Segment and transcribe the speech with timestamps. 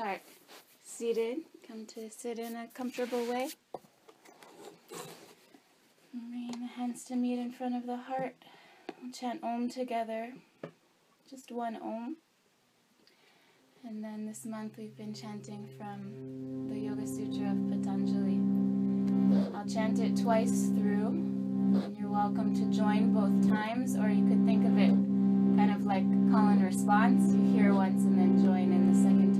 [0.00, 0.22] start.
[0.82, 3.50] Seated, come to sit in a comfortable way.
[6.14, 8.34] Bring the hands to meet in front of the heart.
[9.02, 10.32] We'll chant Om together,
[11.28, 12.16] just one Om.
[13.86, 18.40] And then this month we've been chanting from the Yoga Sutra of Patanjali.
[19.54, 24.46] I'll chant it twice through, and you're welcome to join both times, or you could
[24.46, 24.94] think of it
[25.58, 27.34] kind of like call and response.
[27.34, 29.39] You hear once and then join in the second time.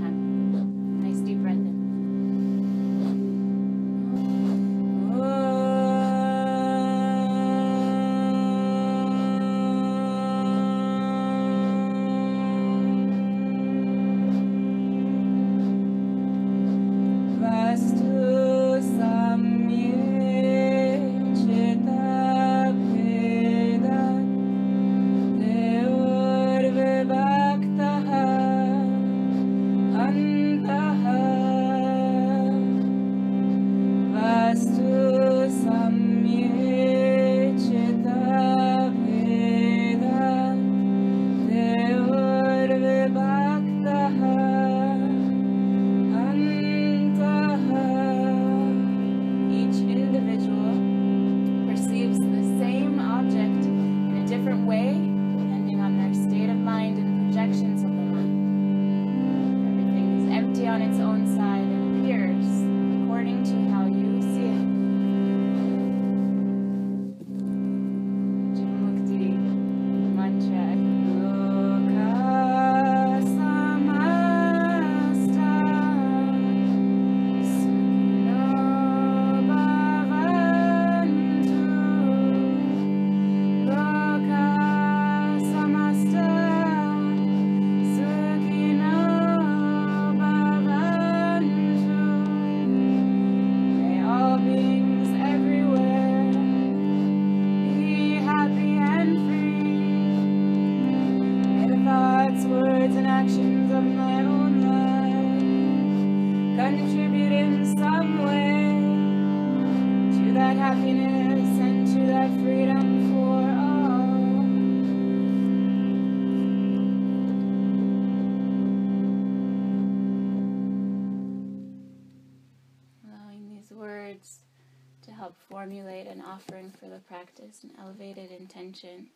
[125.61, 129.09] Formulate an offering for the practice an elevated intention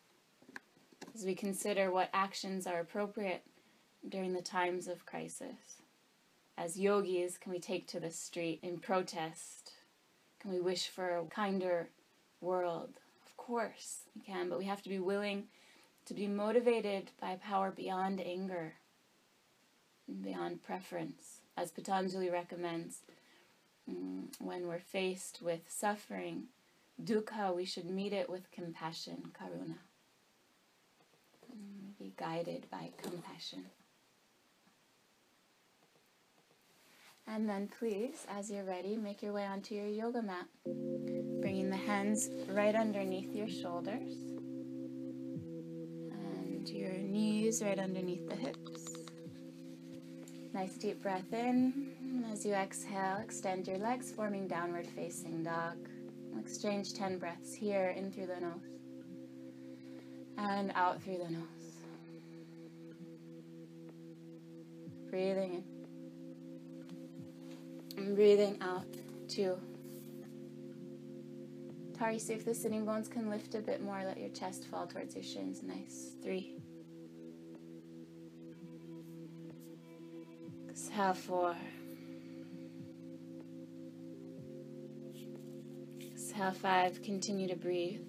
[1.15, 3.41] as we consider what actions are appropriate
[4.09, 5.81] during the times of crisis.
[6.55, 9.71] As yogis, can we take to the street in protest?
[10.39, 11.89] Can we wish for a kinder
[12.41, 12.91] world?
[13.25, 15.45] Of course we can, but we have to be willing
[16.05, 18.73] to be motivated by power beyond anger
[20.07, 21.39] and beyond preference.
[21.57, 22.99] As Patanjali recommends,
[23.89, 26.45] mm, when we're faced with suffering,
[27.03, 29.77] dukkha, we should meet it with compassion, karuna.
[31.51, 33.65] Mm, Be guided by compassion.
[37.27, 40.45] And then please, as you're ready, make your way onto your yoga mat,
[41.41, 44.13] bringing the hands right underneath your shoulders
[46.11, 48.84] and your knees right underneath the hips.
[50.55, 51.91] Nice deep breath in.
[52.31, 55.75] As you exhale, extend your legs, forming downward facing dog.
[56.39, 58.75] Exchange 10 breaths here, in through the nose
[60.37, 61.43] and out through the nose.
[65.09, 65.63] Breathing
[67.97, 68.03] in.
[68.03, 68.85] And breathing out.
[69.27, 69.57] Two.
[71.97, 74.01] Tari, see if the sitting bones can lift a bit more.
[74.05, 75.63] Let your chest fall towards your shins.
[75.63, 76.15] Nice.
[76.21, 76.55] Three.
[80.95, 81.55] Exhale, four.
[85.99, 87.01] Exhale, five.
[87.03, 87.99] Continue to breathe.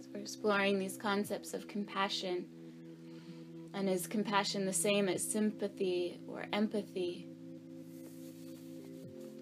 [0.00, 2.46] So we're exploring these concepts of compassion.
[3.74, 7.28] And is compassion the same as sympathy or empathy?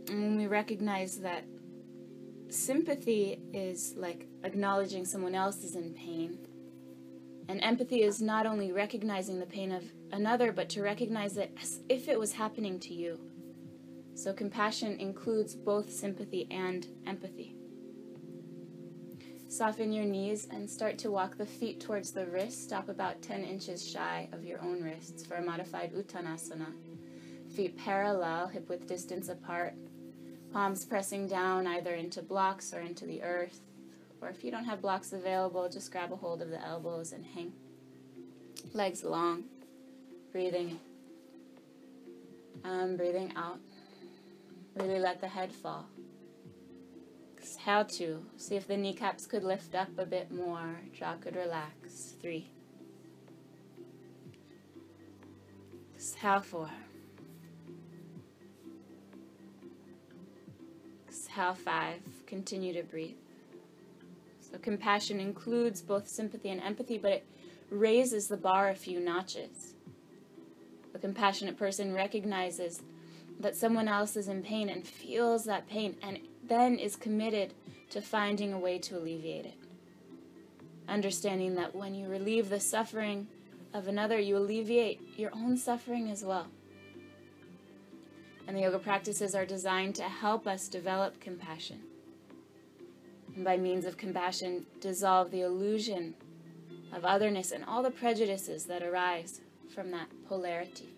[0.08, 1.44] And we recognize that
[2.48, 6.36] sympathy is like acknowledging someone else is in pain,
[7.48, 11.80] and empathy is not only recognizing the pain of another, but to recognize it as
[11.88, 13.20] if it was happening to you.
[14.14, 17.54] So compassion includes both sympathy and empathy.
[19.48, 22.62] Soften your knees and start to walk the feet towards the wrists.
[22.62, 26.72] Stop about 10 inches shy of your own wrists for a modified Uttanasana.
[27.54, 29.74] Feet parallel, hip width distance apart.
[30.52, 33.60] Palms pressing down either into blocks or into the earth.
[34.20, 37.24] Or if you don't have blocks available, just grab a hold of the elbows and
[37.24, 37.52] hang.
[38.74, 39.44] Legs long.
[40.38, 40.78] Breathing.
[42.62, 43.58] And breathing out.
[44.76, 45.88] Really let the head fall.
[47.36, 48.24] Exhale two.
[48.36, 50.76] See if the kneecaps could lift up a bit more.
[50.96, 52.14] Jaw could relax.
[52.22, 52.52] Three.
[55.96, 56.70] Exhale four.
[61.08, 61.98] Exhale five.
[62.28, 63.16] Continue to breathe.
[64.38, 67.26] So compassion includes both sympathy and empathy, but it
[67.70, 69.74] raises the bar a few notches.
[70.94, 72.82] A compassionate person recognizes
[73.40, 77.54] that someone else is in pain and feels that pain and then is committed
[77.90, 79.54] to finding a way to alleviate it.
[80.88, 83.28] Understanding that when you relieve the suffering
[83.74, 86.48] of another, you alleviate your own suffering as well.
[88.46, 91.80] And the yoga practices are designed to help us develop compassion.
[93.36, 96.14] And by means of compassion, dissolve the illusion
[96.92, 99.42] of otherness and all the prejudices that arise
[99.74, 100.88] from that polarity.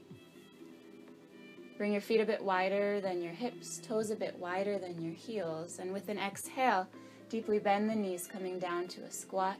[1.80, 5.14] Bring your feet a bit wider than your hips, toes a bit wider than your
[5.14, 6.86] heels, and with an exhale,
[7.30, 9.56] deeply bend the knees, coming down to a squat.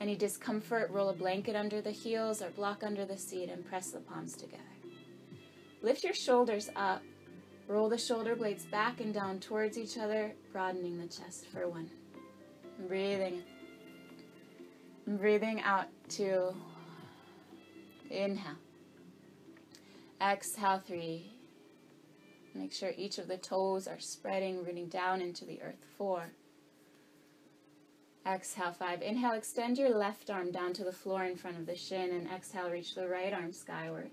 [0.00, 3.90] Any discomfort, roll a blanket under the heels or block under the seat and press
[3.90, 4.62] the palms together.
[5.82, 7.02] Lift your shoulders up,
[7.68, 11.88] roll the shoulder blades back and down towards each other, broadening the chest for one.
[12.86, 13.42] Breathing.
[15.06, 16.54] Breathing out to
[18.10, 18.56] inhale.
[20.20, 21.32] Exhale three.
[22.54, 25.86] Make sure each of the toes are spreading, rooting down into the earth.
[25.96, 26.32] Four.
[28.26, 29.00] Exhale five.
[29.00, 32.28] Inhale, extend your left arm down to the floor in front of the shin, and
[32.28, 34.10] exhale, reach the right arm skyward.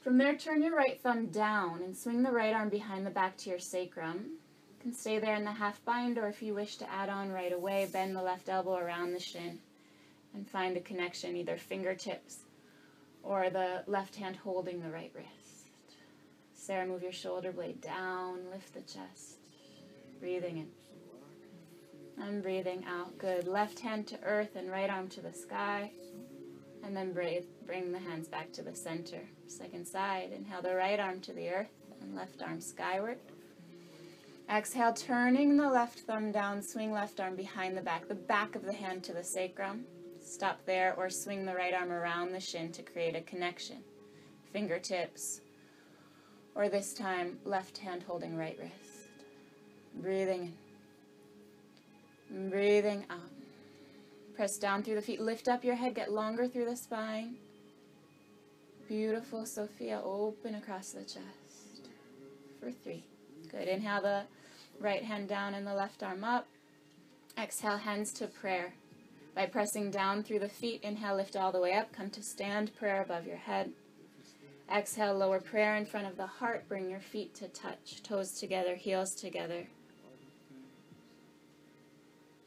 [0.00, 3.36] From there, turn your right thumb down and swing the right arm behind the back
[3.38, 4.38] to your sacrum.
[4.70, 7.32] You can stay there in the half bind, or if you wish to add on
[7.32, 9.58] right away, bend the left elbow around the shin
[10.32, 12.43] and find a connection, either fingertips
[13.24, 15.68] or the left hand holding the right wrist.
[16.54, 19.38] Sarah, move your shoulder blade down, lift the chest.
[20.20, 20.68] Breathing in.
[22.22, 23.18] And breathing out.
[23.18, 23.48] Good.
[23.48, 25.90] Left hand to earth and right arm to the sky.
[26.84, 29.20] And then breathe, bring the hands back to the center.
[29.46, 30.30] Second side.
[30.32, 33.18] Inhale the right arm to the earth and left arm skyward.
[34.48, 38.64] Exhale, turning the left thumb down, swing left arm behind the back, the back of
[38.64, 39.86] the hand to the sacrum.
[40.24, 43.78] Stop there or swing the right arm around the shin to create a connection.
[44.52, 45.40] Fingertips,
[46.54, 49.08] or this time, left hand holding right wrist.
[49.96, 50.52] Breathing
[52.30, 52.50] in.
[52.50, 53.18] Breathing out.
[54.34, 55.20] Press down through the feet.
[55.20, 55.94] Lift up your head.
[55.94, 57.36] Get longer through the spine.
[58.88, 60.00] Beautiful, Sophia.
[60.02, 61.88] Open across the chest.
[62.60, 63.04] For three.
[63.50, 63.68] Good.
[63.68, 64.22] Inhale the
[64.80, 66.46] right hand down and the left arm up.
[67.38, 68.74] Exhale, hands to prayer.
[69.34, 71.92] By pressing down through the feet, inhale, lift all the way up.
[71.92, 73.72] Come to stand prayer above your head.
[74.72, 76.68] Exhale, lower prayer in front of the heart.
[76.68, 79.66] Bring your feet to touch, toes together, heels together.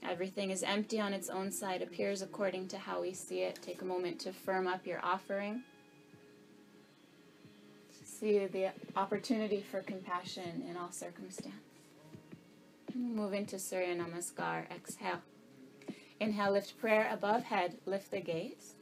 [0.01, 3.59] Everything is empty on its own side, appears according to how we see it.
[3.61, 5.63] Take a moment to firm up your offering.
[8.05, 11.53] See the opportunity for compassion in all circumstance.
[12.95, 14.71] Move into Surya Namaskar.
[14.71, 15.21] Exhale.
[16.19, 18.73] Inhale, lift prayer above head, lift the gaze.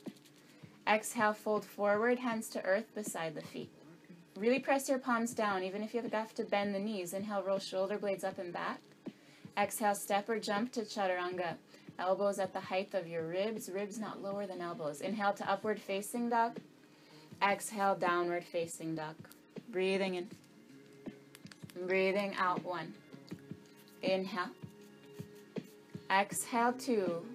[0.88, 3.72] Exhale, fold forward, hands to earth beside the feet.
[4.38, 7.14] Really press your palms down, even if you have to bend the knees.
[7.14, 8.80] Inhale, roll shoulder blades up and back.
[9.57, 11.56] Exhale, step or jump to chaturanga.
[11.98, 15.02] Elbows at the height of your ribs, ribs not lower than elbows.
[15.02, 16.57] Inhale to upward facing dog.
[17.42, 19.16] Exhale, downward facing dog.
[19.69, 20.28] Breathing in.
[21.88, 22.94] Breathing out one.
[24.02, 24.50] Inhale.
[26.12, 27.26] Exhale, two.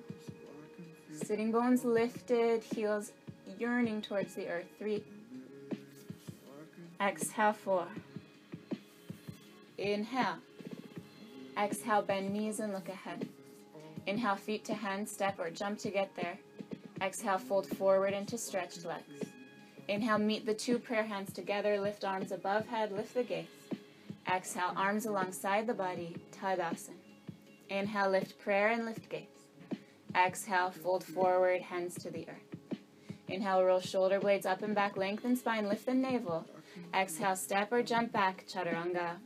[1.25, 3.13] Sitting bones lifted, heels
[3.59, 4.67] yearning towards the earth.
[4.79, 5.05] Three.
[7.01, 7.87] Exhale, four.
[9.79, 10.39] Inhale.
[11.57, 13.29] Exhale, bend knees and look ahead.
[14.07, 16.39] Inhale, feet to hand, step or jump to get there.
[17.01, 19.25] Exhale, fold forward into stretched legs.
[19.89, 23.47] Inhale, meet the two prayer hands together, lift arms above head, lift the gaze.
[24.31, 26.95] Exhale, arms alongside the body, Tadasana.
[27.69, 29.40] Inhale, lift prayer and lift gaze.
[30.17, 32.79] Exhale, fold forward, hands to the earth.
[33.29, 36.45] Inhale, roll shoulder blades up and back, lengthen spine, lift the navel.
[36.93, 39.17] Exhale, step or jump back, chaturanga.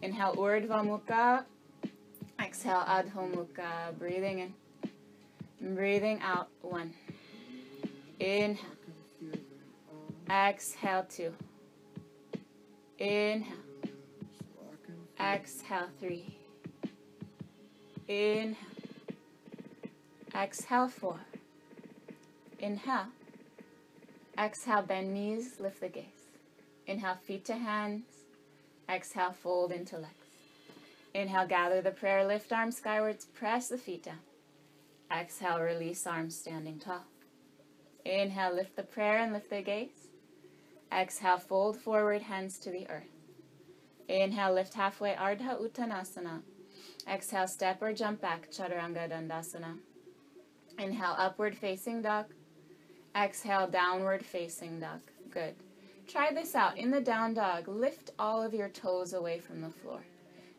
[0.00, 1.44] Inhale, urdhva mukha.
[2.40, 3.98] Exhale, adho mukha.
[3.98, 4.38] Breathing
[5.60, 5.74] in.
[5.74, 6.92] Breathing out, one.
[8.20, 8.58] Inhale.
[10.30, 11.34] Exhale, two.
[12.98, 13.56] Inhale.
[15.20, 16.36] Exhale, three.
[18.06, 18.71] Inhale.
[20.34, 21.20] Exhale, four.
[22.58, 23.08] Inhale.
[24.38, 26.04] Exhale, bend knees, lift the gaze.
[26.86, 28.04] Inhale, feet to hands.
[28.88, 30.08] Exhale, fold into legs.
[31.12, 34.20] Inhale, gather the prayer, lift arms skywards, press the feet down.
[35.14, 37.04] Exhale, release arms standing tall.
[38.06, 40.08] Inhale, lift the prayer and lift the gaze.
[40.90, 43.04] Exhale, fold forward, hands to the earth.
[44.08, 46.40] Inhale, lift halfway, Ardha Uttanasana.
[47.06, 49.76] Exhale, step or jump back, Chaturanga Dandasana.
[50.78, 52.26] Inhale, upward facing dog.
[53.16, 55.00] Exhale, downward facing dog.
[55.30, 55.54] Good.
[56.08, 56.78] Try this out.
[56.78, 60.00] In the down dog, lift all of your toes away from the floor.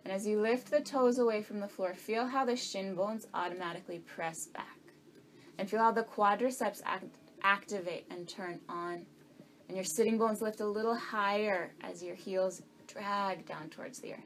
[0.04, 3.28] And as you lift the toes away from the floor, feel how the shin bones
[3.34, 4.78] automatically press back.
[5.58, 9.06] And feel how the quadriceps act- activate and turn on.
[9.68, 14.14] And your sitting bones lift a little higher as your heels drag down towards the
[14.14, 14.20] earth.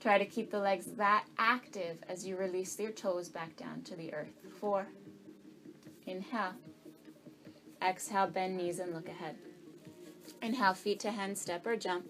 [0.00, 3.96] Try to keep the legs that active as you release your toes back down to
[3.96, 4.32] the earth.
[4.58, 4.86] Four.
[6.10, 6.54] Inhale.
[7.80, 9.36] Exhale, bend knees and look ahead.
[10.42, 12.04] Inhale, feet to hand step or jump.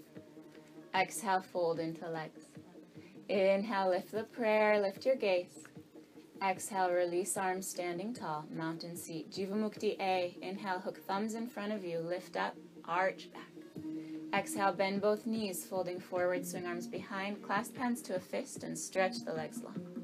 [0.94, 2.46] Exhale, fold into legs.
[3.28, 5.64] Inhale, lift the prayer, lift your gaze.
[6.42, 9.30] Exhale, release arms standing tall, mountain seat.
[9.30, 10.34] Jivamukti A.
[10.40, 13.52] Inhale, hook thumbs in front of you, lift up, arch back.
[14.32, 18.78] Exhale, bend both knees, folding forward, swing arms behind, clasp hands to a fist, and
[18.78, 19.99] stretch the legs long.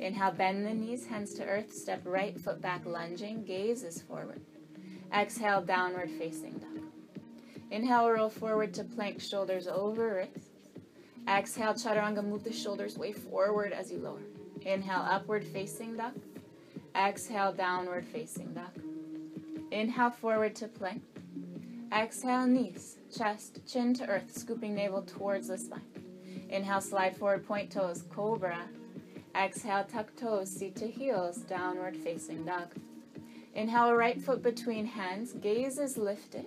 [0.00, 4.40] Inhale, bend the knees, hands to earth, step right foot back, lunging, gaze is forward.
[5.14, 6.80] Exhale, downward facing dog.
[7.70, 10.48] Inhale, roll forward to plank, shoulders over wrists.
[11.28, 14.22] Exhale, chaturanga, move the shoulders way forward as you lower.
[14.62, 16.14] Inhale, upward facing duck.
[16.96, 18.74] Exhale, downward facing duck.
[19.70, 21.02] Inhale, forward to plank.
[21.92, 25.82] Exhale, knees, chest, chin to earth, scooping navel towards the spine.
[26.48, 28.66] Inhale, slide forward, point toes, cobra.
[29.34, 32.74] Exhale, tuck toes, seat to heels, downward facing dog.
[33.54, 36.46] Inhale, right foot between hands, gaze is lifted.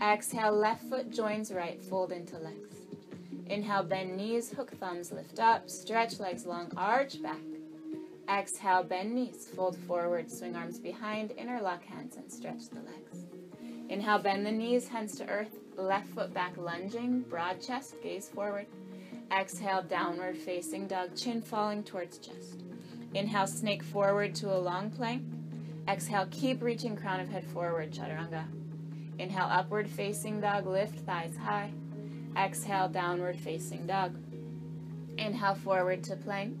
[0.00, 2.76] Exhale, left foot joins right, fold into legs.
[3.46, 7.40] Inhale, bend knees, hook thumbs, lift up, stretch legs long, arch back.
[8.28, 13.24] Exhale, bend knees, fold forward, swing arms behind, interlock hands, and stretch the legs.
[13.88, 18.66] Inhale, bend the knees, hands to earth, left foot back, lunging, broad chest, gaze forward.
[19.32, 22.62] Exhale, downward facing dog, chin falling towards chest.
[23.12, 25.22] Inhale, snake forward to a long plank.
[25.88, 28.44] Exhale, keep reaching crown of head forward, chaturanga.
[29.18, 31.72] Inhale, upward facing dog, lift thighs high.
[32.36, 34.16] Exhale, downward facing dog.
[35.18, 36.56] Inhale, forward to plank.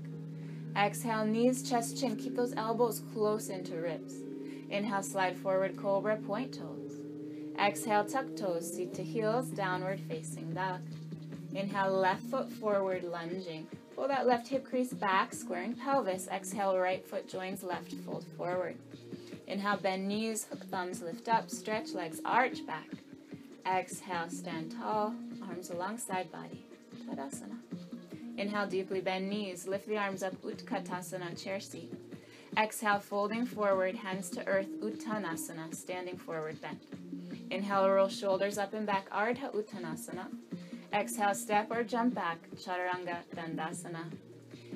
[0.76, 2.16] Exhale, knees, chest, chin.
[2.16, 4.14] Keep those elbows close into ribs.
[4.70, 7.00] Inhale, slide forward, cobra, point toes.
[7.58, 10.80] Exhale, tuck toes, seat to heels, downward facing dog.
[11.56, 13.66] Inhale, left foot forward, lunging.
[13.94, 16.28] Pull that left hip crease back, squaring pelvis.
[16.28, 18.76] Exhale, right foot joins left, fold forward.
[19.46, 22.88] Inhale, bend knees, hook thumbs, lift up, stretch legs, arch back.
[23.66, 25.14] Exhale, stand tall,
[25.48, 26.66] arms alongside body.
[27.08, 27.56] Tadasana.
[28.36, 31.90] Inhale, deeply bend knees, lift the arms up, Utkatasana, chair seat.
[32.58, 36.80] Exhale, folding forward, hands to earth, Uttanasana, standing forward bend.
[37.50, 40.26] Inhale, roll shoulders up and back, Ardha Uttanasana.
[40.92, 44.04] Exhale, step or jump back, Chaturanga Dandasana.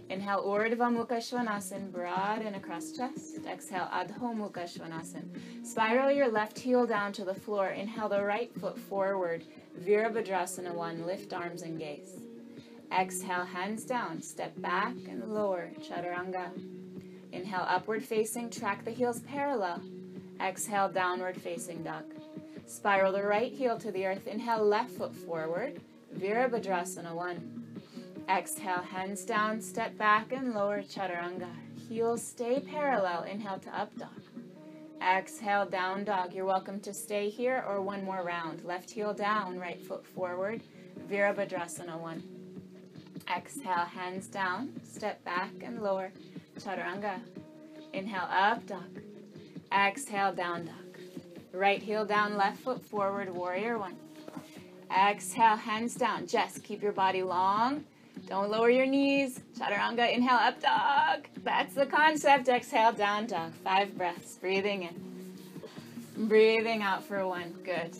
[0.09, 3.39] Inhale, Urdhva Mukha Svanasana, broad and across chest.
[3.47, 5.25] Exhale, Adho Mukha Svanasana.
[5.65, 7.69] Spiral your left heel down to the floor.
[7.69, 9.45] Inhale the right foot forward.
[9.81, 12.19] Virabhadrasana 1, lift arms and gaze.
[12.93, 16.51] Exhale, hands down, step back and lower, Chaturanga.
[17.31, 19.81] Inhale, upward facing, track the heels parallel.
[20.41, 22.05] Exhale, downward facing dog.
[22.67, 24.27] Spiral the right heel to the earth.
[24.27, 25.81] Inhale, left foot forward.
[26.17, 28.25] Virabhadrasana 1.
[28.29, 31.49] Exhale, hands down, step back and lower chaturanga.
[31.89, 33.23] Heels stay parallel.
[33.25, 34.09] Inhale to up dog.
[35.03, 36.35] Exhale, down dog.
[36.35, 38.65] You're welcome to stay here or one more round.
[38.65, 40.63] Left heel down, right foot forward.
[41.09, 42.23] Virabhadrasana 1.
[43.35, 46.13] Exhale, hands down, step back and lower.
[46.59, 47.21] Chaturanga.
[47.93, 49.01] Inhale, up dog.
[49.73, 50.99] Exhale, down dog.
[51.53, 53.97] Right heel down, left foot forward, warrior one.
[54.91, 56.27] Exhale, hands down.
[56.27, 57.85] Just keep your body long.
[58.27, 59.41] Don't lower your knees.
[59.59, 61.27] Chaturanga, inhale, up dog.
[61.45, 62.49] That's the concept.
[62.49, 63.53] Exhale, down dog.
[63.65, 64.37] Five breaths.
[64.41, 66.27] Breathing in.
[66.29, 67.55] Breathing out for one.
[67.65, 67.97] Good.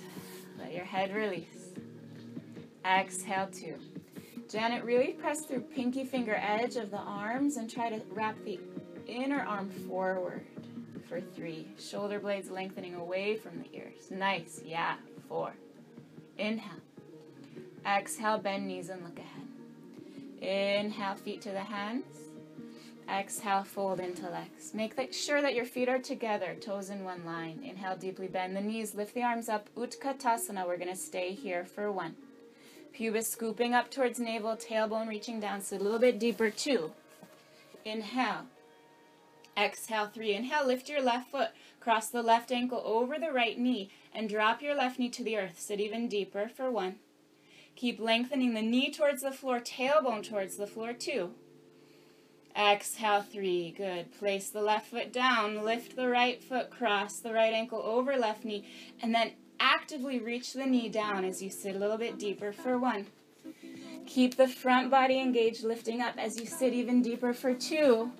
[0.59, 1.71] Let your head release.
[2.85, 3.77] Exhale, two.
[4.51, 8.59] Janet, really press through pinky finger edge of the arms and try to wrap the
[9.07, 10.45] inner arm forward
[11.09, 11.69] for three.
[11.79, 14.11] Shoulder blades lengthening away from the ears.
[14.11, 14.61] Nice.
[14.65, 14.97] Yeah.
[15.29, 15.53] Four.
[16.41, 16.81] Inhale.
[17.87, 19.47] Exhale, bend knees and look ahead.
[20.41, 22.17] Inhale, feet to the hands.
[23.11, 24.73] Exhale, fold into legs.
[24.73, 27.61] Make sure that your feet are together, toes in one line.
[27.63, 29.69] Inhale, deeply bend the knees, lift the arms up.
[29.77, 32.17] Utkatasana, we're going to stay here for one.
[32.95, 36.91] Pubis scooping up towards navel, tailbone reaching down, so a little bit deeper, two.
[37.85, 38.47] Inhale.
[39.59, 40.35] Exhale, three.
[40.35, 44.63] Inhale, lift your left foot, cross the left ankle over the right knee, and drop
[44.63, 45.59] your left knee to the earth.
[45.59, 46.97] Sit even deeper for one.
[47.77, 51.31] Keep lengthening the knee towards the floor, tailbone towards the floor, two.
[52.57, 53.73] Exhale, three.
[53.77, 54.13] Good.
[54.19, 58.45] Place the left foot down, lift the right foot, cross the right ankle over left
[58.45, 58.67] knee,
[59.01, 62.79] and then actively reach the knee down as you sit a little bit deeper for
[62.79, 63.07] one.
[64.07, 68.11] Keep the front body engaged, lifting up as you sit even deeper for two.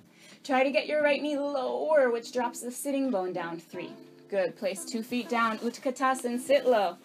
[0.45, 3.91] Try to get your right knee lower, which drops the sitting bone down, three.
[4.31, 4.57] Good.
[4.57, 6.99] Place two feet down, Utkatasana, sit low.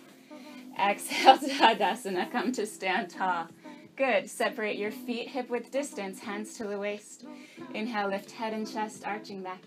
[0.79, 3.47] Exhale, Tadasana, come to stand tall.
[3.95, 4.29] Good.
[4.29, 7.25] Separate your feet hip width distance, hands to the waist.
[7.73, 9.63] Inhale, lift head and chest, arching back.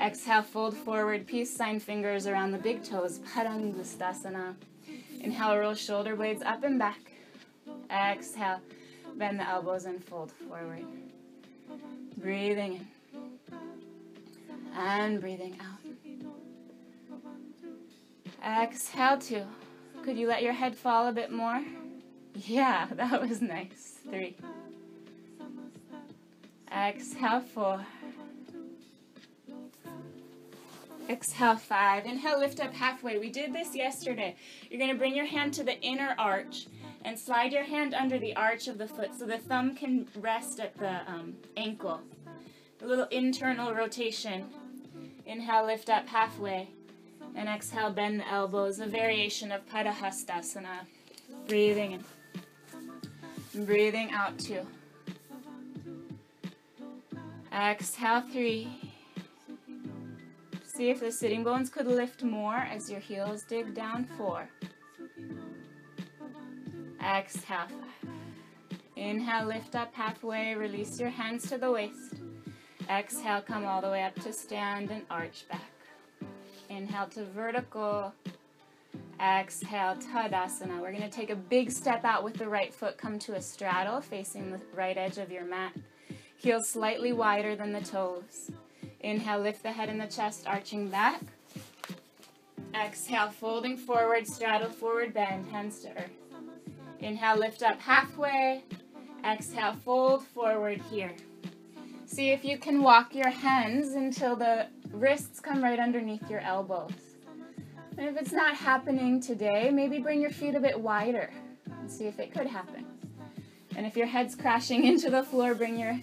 [0.00, 4.54] Exhale, fold forward, peace sign fingers around the big toes, Padangustasana.
[5.20, 7.00] Inhale, roll shoulder blades up and back.
[7.90, 8.60] Exhale,
[9.16, 10.84] bend the elbows and fold forward.
[12.18, 13.58] Breathing in.
[14.76, 15.77] And breathing out.
[18.44, 19.44] Exhale, two.
[20.02, 21.62] Could you let your head fall a bit more?
[22.34, 23.98] Yeah, that was nice.
[24.08, 24.36] Three.
[26.72, 27.84] Exhale, four.
[31.08, 32.04] Exhale, five.
[32.04, 33.18] Inhale, lift up halfway.
[33.18, 34.36] We did this yesterday.
[34.70, 36.66] You're going to bring your hand to the inner arch
[37.04, 40.60] and slide your hand under the arch of the foot so the thumb can rest
[40.60, 42.02] at the um, ankle.
[42.82, 44.44] A little internal rotation.
[45.24, 46.68] Inhale, lift up halfway.
[47.38, 48.80] And exhale, bend the elbows.
[48.80, 50.80] A variation of Padahastasana.
[51.46, 52.04] Breathing in.
[53.54, 54.66] And Breathing out two.
[57.52, 58.90] Exhale three.
[60.64, 64.48] See if the sitting bones could lift more as your heels dig down four.
[67.00, 68.10] Exhale five.
[68.96, 72.14] Inhale, lift up halfway, release your hands to the waist.
[72.90, 75.67] Exhale, come all the way up to stand and arch back.
[76.78, 78.12] Inhale to vertical.
[79.20, 80.80] Exhale, Tadasana.
[80.80, 82.96] We're going to take a big step out with the right foot.
[82.96, 85.72] Come to a straddle facing the right edge of your mat.
[86.36, 88.52] Heels slightly wider than the toes.
[89.00, 91.20] Inhale, lift the head and the chest, arching back.
[92.80, 96.12] Exhale, folding forward, straddle forward, bend, hands to earth.
[97.00, 98.62] Inhale, lift up halfway.
[99.24, 101.12] Exhale, fold forward here.
[102.06, 106.92] See if you can walk your hands until the wrists come right underneath your elbows.
[107.96, 111.30] And if it's not happening today, maybe bring your feet a bit wider
[111.80, 112.86] and see if it could happen.
[113.76, 115.98] And if your head's crashing into the floor, bring your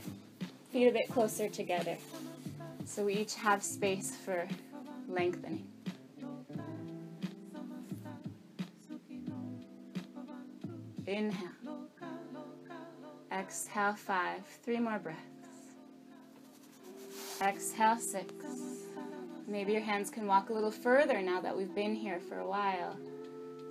[0.71, 1.97] feet a bit closer together.
[2.85, 4.47] So we each have space for
[5.07, 5.67] lengthening.
[11.07, 11.49] Inhale.
[13.31, 14.45] Exhale, five.
[14.63, 15.21] Three more breaths.
[17.41, 18.33] Exhale, six.
[19.47, 22.47] Maybe your hands can walk a little further now that we've been here for a
[22.47, 22.97] while.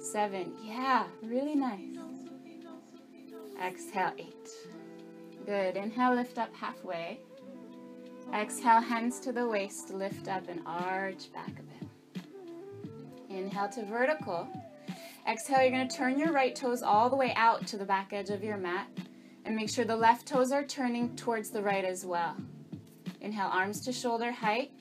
[0.00, 0.52] Seven.
[0.62, 1.98] Yeah, really nice.
[3.62, 4.50] Exhale, eight.
[5.46, 5.76] Good.
[5.76, 7.18] Inhale, lift up halfway.
[8.32, 12.24] Exhale, hands to the waist, lift up and arch back a bit.
[13.28, 14.48] Inhale to vertical.
[15.28, 18.12] Exhale, you're going to turn your right toes all the way out to the back
[18.12, 18.88] edge of your mat
[19.44, 22.36] and make sure the left toes are turning towards the right as well.
[23.20, 24.72] Inhale, arms to shoulder height.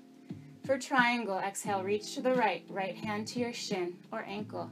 [0.66, 2.64] For triangle, exhale, reach to the right.
[2.70, 4.72] Right hand to your shin or ankle.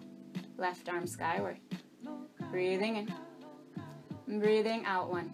[0.58, 1.58] Left arm skyward.
[2.50, 4.40] Breathing in.
[4.40, 5.30] Breathing out one.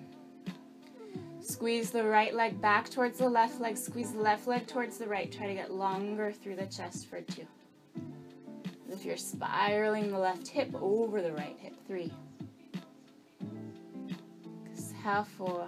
[1.41, 3.77] Squeeze the right leg back towards the left leg.
[3.77, 5.31] Squeeze the left leg towards the right.
[5.31, 7.45] Try to get longer through the chest for two.
[8.89, 11.75] If you're spiraling the left hip over the right hip.
[11.87, 12.11] Three.
[14.71, 15.67] Exhale, four.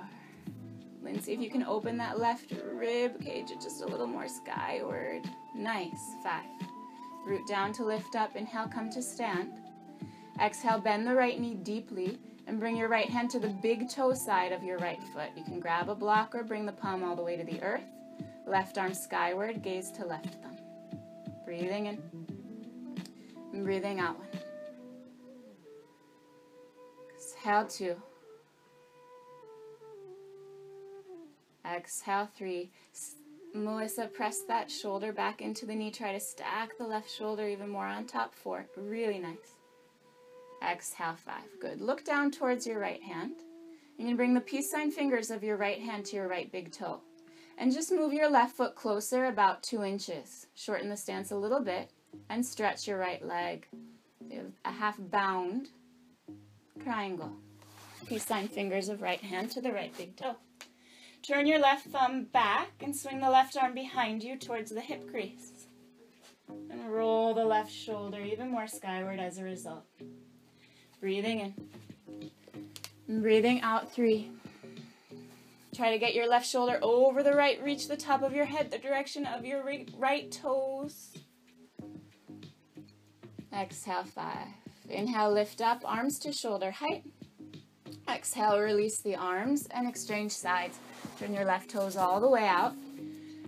[1.29, 5.29] See if you can open that left rib cage just a little more skyward.
[5.55, 6.15] Nice.
[6.23, 6.45] Five.
[7.25, 8.35] Root down to lift up.
[8.35, 9.51] Inhale, come to stand.
[10.41, 14.13] Exhale, bend the right knee deeply and bring your right hand to the big toe
[14.13, 15.29] side of your right foot.
[15.35, 17.83] You can grab a block or bring the palm all the way to the earth.
[18.47, 20.57] Left arm skyward, gaze to left thumb.
[21.45, 22.01] Breathing in
[23.53, 24.19] and breathing out.
[27.15, 27.95] Exhale, two.
[31.75, 32.71] Exhale, three.
[33.53, 35.91] Melissa, press that shoulder back into the knee.
[35.91, 38.33] Try to stack the left shoulder even more on top.
[38.33, 38.65] Four.
[38.75, 39.55] Really nice.
[40.67, 41.43] Exhale, five.
[41.59, 41.81] Good.
[41.81, 43.35] Look down towards your right hand.
[43.97, 46.71] You can bring the peace sign fingers of your right hand to your right big
[46.71, 47.01] toe.
[47.57, 50.47] And just move your left foot closer about two inches.
[50.55, 51.91] Shorten the stance a little bit
[52.29, 53.67] and stretch your right leg.
[54.63, 55.69] A half bound
[56.83, 57.33] triangle.
[58.07, 60.35] Peace sign fingers of right hand to the right big toe.
[61.21, 65.09] Turn your left thumb back and swing the left arm behind you towards the hip
[65.09, 65.67] crease.
[66.47, 69.83] And roll the left shoulder even more skyward as a result.
[70.99, 72.31] Breathing in.
[73.07, 74.31] And breathing out three.
[75.75, 77.61] Try to get your left shoulder over the right.
[77.63, 79.63] Reach the top of your head, the direction of your
[79.97, 81.11] right toes.
[83.53, 84.47] Exhale, five.
[84.89, 87.03] Inhale, lift up, arms to shoulder height.
[88.09, 90.79] Exhale, release the arms and exchange sides.
[91.19, 92.73] Turn your left toes all the way out.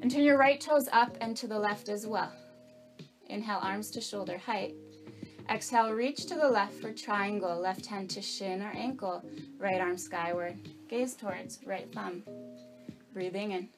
[0.01, 2.31] And turn your right toes up and to the left as well.
[3.27, 4.75] Inhale, arms to shoulder height.
[5.49, 7.59] Exhale, reach to the left for triangle.
[7.59, 9.23] Left hand to shin or ankle.
[9.57, 10.57] Right arm skyward.
[10.87, 12.23] Gaze towards right thumb.
[13.13, 13.69] Breathing in.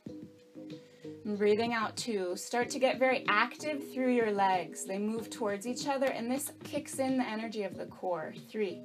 [1.26, 2.36] And breathing out two.
[2.36, 4.86] Start to get very active through your legs.
[4.86, 8.34] They move towards each other, and this kicks in the energy of the core.
[8.50, 8.82] Three.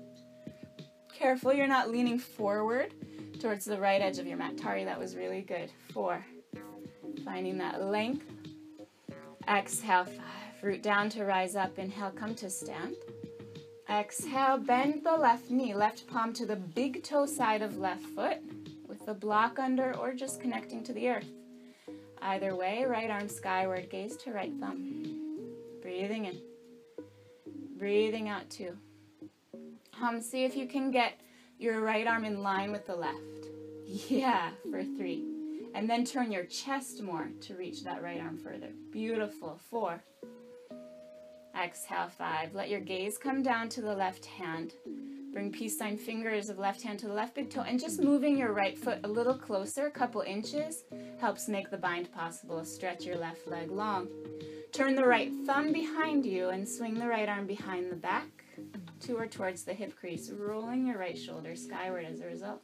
[1.18, 2.94] Careful, you're not leaning forward
[3.40, 4.56] towards the right edge of your mat.
[4.56, 5.68] Tari, that was really good.
[5.92, 6.24] Four.
[7.24, 8.24] Finding that length.
[9.48, 10.62] Exhale, five.
[10.62, 11.76] Root down to rise up.
[11.76, 12.94] Inhale, come to stand.
[13.90, 18.38] Exhale, bend the left knee, left palm to the big toe side of left foot
[18.86, 21.32] with the block under or just connecting to the earth.
[22.22, 25.04] Either way, right arm skyward, gaze to right thumb.
[25.82, 26.38] Breathing in.
[27.76, 28.76] Breathing out two.
[30.02, 31.20] Um, see if you can get
[31.58, 33.18] your right arm in line with the left.
[33.86, 35.24] Yeah, for three.
[35.74, 38.70] And then turn your chest more to reach that right arm further.
[38.90, 39.58] Beautiful.
[39.70, 40.02] Four.
[41.58, 42.54] Exhale, five.
[42.54, 44.72] Let your gaze come down to the left hand.
[45.32, 47.62] Bring peace sign fingers of left hand to the left big toe.
[47.62, 50.84] And just moving your right foot a little closer, a couple inches,
[51.20, 52.64] helps make the bind possible.
[52.64, 54.08] Stretch your left leg long.
[54.72, 58.37] Turn the right thumb behind you and swing the right arm behind the back
[59.00, 62.62] to or towards the hip crease, rolling your right shoulder skyward as a result.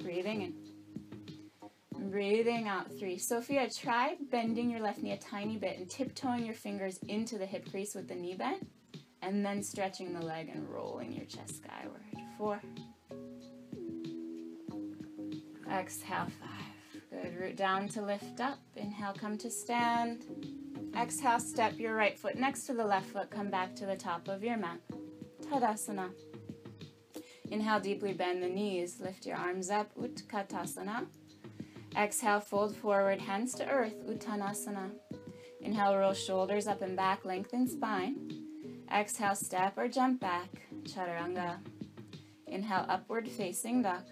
[0.00, 2.10] Breathing in.
[2.10, 3.18] Breathing out three.
[3.18, 7.46] Sophia, try bending your left knee a tiny bit and tiptoeing your fingers into the
[7.46, 8.66] hip crease with the knee bent,
[9.22, 12.02] and then stretching the leg and rolling your chest skyward.
[12.36, 12.60] Four.
[15.70, 17.00] Exhale, five.
[17.10, 17.36] Good.
[17.40, 18.58] Root down to lift up.
[18.76, 20.26] Inhale, come to stand.
[20.96, 23.30] Exhale, step your right foot next to the left foot.
[23.30, 24.78] Come back to the top of your mat.
[25.44, 26.10] Tadasana.
[27.50, 29.00] Inhale, deeply bend the knees.
[29.00, 29.94] Lift your arms up.
[29.96, 31.06] Utkatasana.
[31.96, 34.90] Exhale, fold forward, hands to earth, Uttanasana.
[35.60, 38.16] Inhale, roll shoulders up and back, lengthen spine.
[38.92, 40.48] Exhale, step or jump back,
[40.82, 41.58] Chaturanga.
[42.48, 44.02] Inhale, upward facing dog.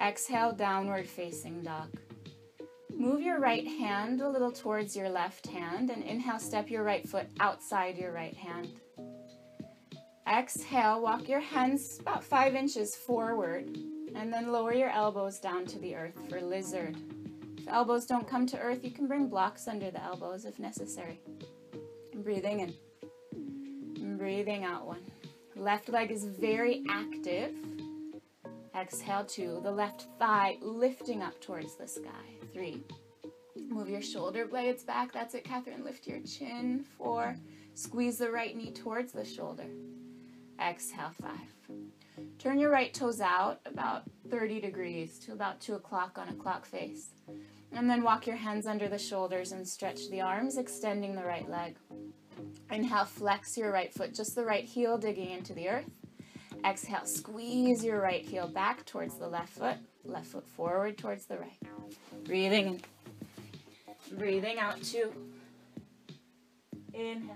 [0.00, 1.98] Exhale, downward facing dog.
[2.96, 7.06] Move your right hand a little towards your left hand and inhale, step your right
[7.06, 8.68] foot outside your right hand.
[10.28, 13.78] Exhale, walk your hands about five inches forward
[14.16, 16.96] and then lower your elbows down to the earth for lizard.
[17.56, 21.20] If elbows don't come to earth, you can bring blocks under the elbows if necessary.
[22.12, 22.74] And breathing in.
[24.02, 25.02] And breathing out one.
[25.54, 27.54] Left leg is very active.
[28.76, 29.60] Exhale two.
[29.62, 32.36] The left thigh lifting up towards the sky.
[32.52, 32.82] Three.
[33.68, 35.12] Move your shoulder blades back.
[35.12, 35.84] That's it, Catherine.
[35.84, 36.84] Lift your chin.
[36.98, 37.36] Four.
[37.74, 39.66] Squeeze the right knee towards the shoulder.
[40.60, 41.86] Exhale, five.
[42.38, 46.64] Turn your right toes out about 30 degrees to about 2 o'clock on a clock
[46.64, 47.10] face.
[47.72, 51.48] And then walk your hands under the shoulders and stretch the arms, extending the right
[51.48, 51.76] leg.
[52.70, 55.90] Inhale, flex your right foot, just the right heel digging into the earth.
[56.64, 61.38] Exhale, squeeze your right heel back towards the left foot, left foot forward towards the
[61.38, 61.60] right.
[62.24, 64.18] Breathing in.
[64.18, 65.12] Breathing out two.
[66.94, 67.34] Inhale.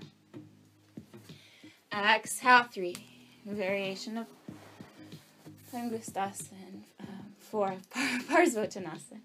[1.93, 3.10] Exhale, three.
[3.45, 4.27] Variation of
[5.73, 6.83] Pangustasana.
[6.99, 7.07] Um,
[7.39, 7.75] four.
[8.29, 9.21] Parsvottanasana.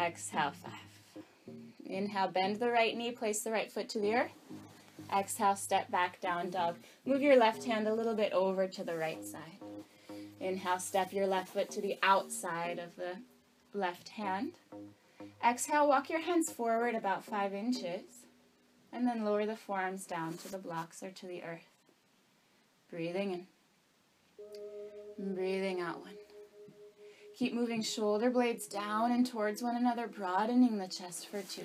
[0.00, 1.54] Exhale, five.
[1.84, 4.32] Inhale, bend the right knee, place the right foot to the earth.
[5.14, 6.76] Exhale, step back, down dog.
[7.04, 9.60] Move your left hand a little bit over to the right side.
[10.40, 13.16] Inhale, step your left foot to the outside of the
[13.78, 14.52] left hand.
[15.46, 18.02] Exhale, walk your hands forward about five inches.
[18.94, 21.71] And then lower the forearms down to the blocks or to the earth.
[22.92, 23.46] Breathing in.
[25.18, 26.12] And breathing out one.
[27.38, 31.64] Keep moving shoulder blades down and towards one another, broadening the chest for two.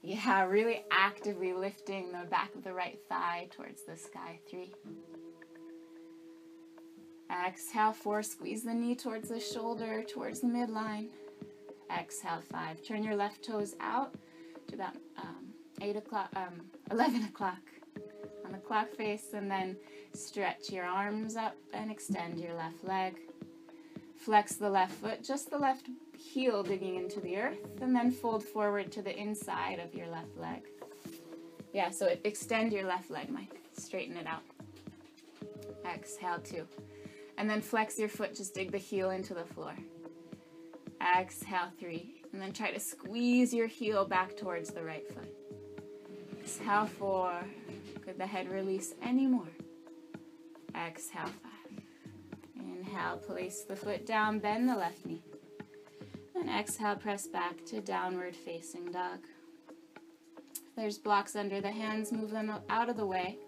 [0.00, 4.40] Yeah, really actively lifting the back of the right thigh towards the sky.
[4.50, 4.72] Three.
[7.46, 8.22] Exhale, four.
[8.22, 11.08] Squeeze the knee towards the shoulder, towards the midline.
[11.94, 12.82] Exhale, five.
[12.82, 14.14] Turn your left toes out
[14.68, 17.58] to about um, eight o'clock, um, 11 o'clock
[18.52, 19.76] the clock face, and then
[20.14, 23.16] stretch your arms up and extend your left leg.
[24.16, 28.44] Flex the left foot, just the left heel digging into the earth, and then fold
[28.44, 30.62] forward to the inside of your left leg.
[31.72, 33.60] Yeah, so extend your left leg, Mike.
[33.76, 34.42] Straighten it out.
[35.84, 36.66] Exhale, two.
[37.38, 39.74] And then flex your foot, just dig the heel into the floor.
[41.18, 42.22] Exhale, three.
[42.32, 45.34] And then try to squeeze your heel back towards the right foot.
[46.40, 47.42] Exhale, four.
[48.04, 49.48] Could the head release any more?
[50.74, 51.84] Exhale, five.
[52.56, 55.22] Inhale, place the foot down, bend the left knee.
[56.34, 59.20] And exhale, press back to downward facing dog.
[60.54, 63.38] If there's blocks under the hands, move them out of the way.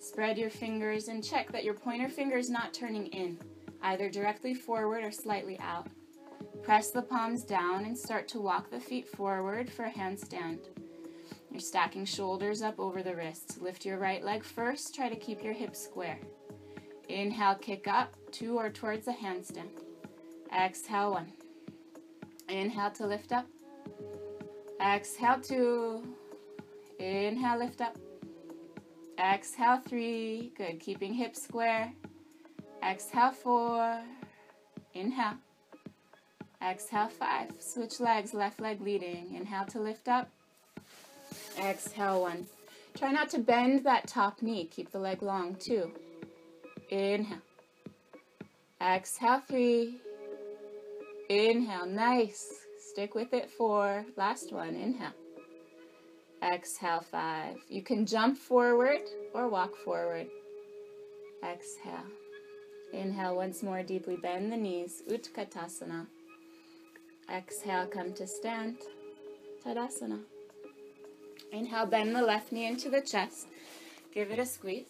[0.00, 3.38] Spread your fingers and check that your pointer finger is not turning in,
[3.82, 5.86] either directly forward or slightly out.
[6.62, 10.58] Press the palms down and start to walk the feet forward for a handstand.
[11.50, 13.58] You're stacking shoulders up over the wrists.
[13.58, 14.94] Lift your right leg first.
[14.94, 16.18] Try to keep your hips square.
[17.08, 19.70] Inhale, kick up, two or towards a handstand.
[20.56, 21.32] Exhale, one.
[22.48, 23.46] Inhale to lift up.
[24.80, 26.16] Exhale, two.
[26.98, 27.98] Inhale, lift up.
[29.18, 30.52] Exhale, three.
[30.56, 30.78] Good.
[30.80, 31.92] Keeping hips square.
[32.82, 34.00] Exhale, four.
[34.94, 35.38] Inhale.
[36.62, 37.50] Exhale, five.
[37.58, 39.34] Switch legs, left leg leading.
[39.34, 40.30] Inhale to lift up.
[41.58, 42.46] Exhale, one.
[42.96, 44.64] Try not to bend that top knee.
[44.64, 45.92] Keep the leg long, two.
[46.90, 47.38] Inhale.
[48.80, 50.00] Exhale, three.
[51.28, 52.66] Inhale, nice.
[52.90, 54.04] Stick with it, four.
[54.16, 55.12] Last one, inhale.
[56.42, 57.56] Exhale, five.
[57.68, 59.02] You can jump forward
[59.34, 60.26] or walk forward.
[61.44, 62.06] Exhale.
[62.92, 65.02] Inhale once more, deeply bend the knees.
[65.08, 66.06] Utkatasana.
[67.32, 68.78] Exhale, come to stand.
[69.64, 70.20] Tadasana.
[71.52, 73.48] Inhale, bend the left knee into the chest.
[74.12, 74.86] Give it a squeeze.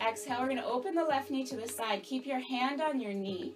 [0.00, 2.02] Exhale, we're going to open the left knee to the side.
[2.02, 3.54] Keep your hand on your knee.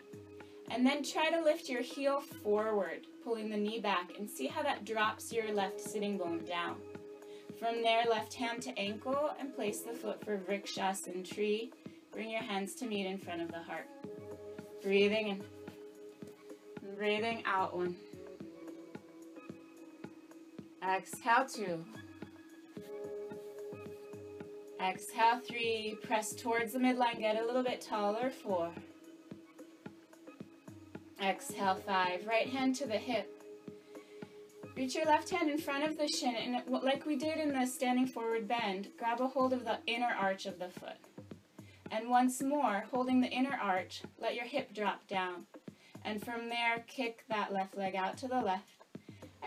[0.71, 4.63] And then try to lift your heel forward, pulling the knee back, and see how
[4.63, 6.77] that drops your left sitting bone down.
[7.59, 11.73] From there, left hand to ankle, and place the foot for Vrikshasana tree.
[12.13, 13.89] Bring your hands to meet in front of the heart.
[14.83, 15.43] Breathing in.
[16.97, 17.97] Breathing out one.
[20.89, 21.85] Exhale two.
[24.81, 25.97] Exhale three.
[26.03, 27.19] Press towards the midline.
[27.19, 28.31] Get a little bit taller.
[28.31, 28.71] Four.
[31.21, 32.27] Exhale five.
[32.27, 33.33] Right hand to the hip.
[34.77, 37.65] Reach your left hand in front of the shin, and like we did in the
[37.65, 40.99] standing forward bend, grab a hold of the inner arch of the foot.
[41.91, 45.47] And once more, holding the inner arch, let your hip drop down.
[46.05, 48.76] And from there, kick that left leg out to the left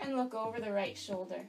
[0.02, 1.42] and look over the right shoulder.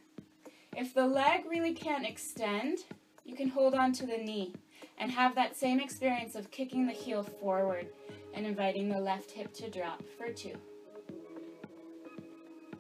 [0.76, 2.80] If the leg really can't extend,
[3.26, 4.54] you can hold on to the knee
[4.98, 7.88] and have that same experience of kicking the heel forward
[8.34, 10.56] and inviting the left hip to drop for two.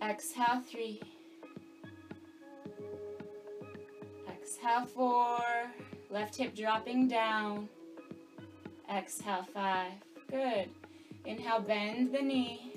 [0.01, 1.01] Exhale, three.
[4.29, 5.39] Exhale, four.
[6.09, 7.69] Left hip dropping down.
[8.93, 9.91] Exhale, five.
[10.29, 10.69] Good.
[11.25, 12.73] Inhale, bend the knee.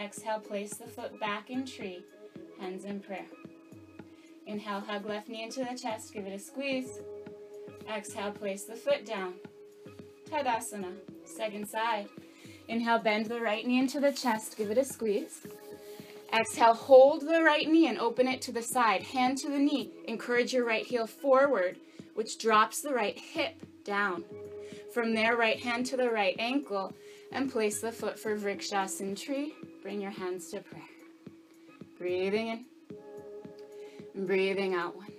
[0.00, 2.04] Exhale, place the foot back in tree.
[2.60, 3.26] Hands in prayer.
[4.46, 6.12] Inhale, hug left knee into the chest.
[6.12, 7.00] Give it a squeeze.
[7.90, 9.34] Exhale, place the foot down.
[10.28, 10.92] Tadasana.
[11.24, 12.08] Second side.
[12.68, 14.56] Inhale, bend the right knee into the chest.
[14.56, 15.46] Give it a squeeze.
[16.32, 19.02] Exhale, hold the right knee and open it to the side.
[19.02, 19.90] Hand to the knee.
[20.08, 21.78] Encourage your right heel forward,
[22.14, 24.24] which drops the right hip down.
[24.94, 26.92] From there, right hand to the right ankle
[27.32, 29.54] and place the foot for Vrikshasana tree.
[29.82, 30.91] Bring your hands to prayer.
[32.02, 35.12] Breathing in, breathing out one.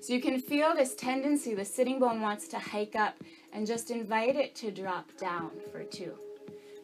[0.00, 3.14] So you can feel this tendency, the sitting bone wants to hike up
[3.52, 6.14] and just invite it to drop down for two.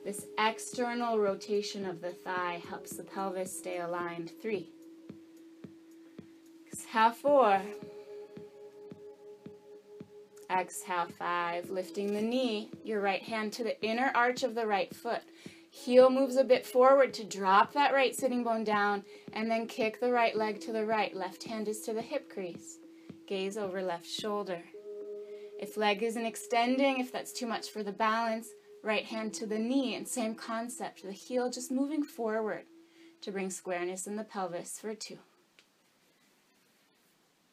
[0.05, 4.31] This external rotation of the thigh helps the pelvis stay aligned.
[4.41, 4.71] Three.
[6.69, 7.61] Exhale, four.
[10.49, 11.69] Exhale, five.
[11.69, 15.23] Lifting the knee, your right hand to the inner arch of the right foot.
[15.77, 19.99] Heel moves a bit forward to drop that right sitting bone down and then kick
[19.99, 21.15] the right leg to the right.
[21.15, 22.79] Left hand is to the hip crease.
[23.27, 24.63] Gaze over left shoulder.
[25.59, 28.51] If leg isn't extending, if that's too much for the balance,
[28.85, 31.03] right hand to the knee and same concept.
[31.03, 32.67] The heel just moving forward
[33.23, 35.19] to bring squareness in the pelvis for two.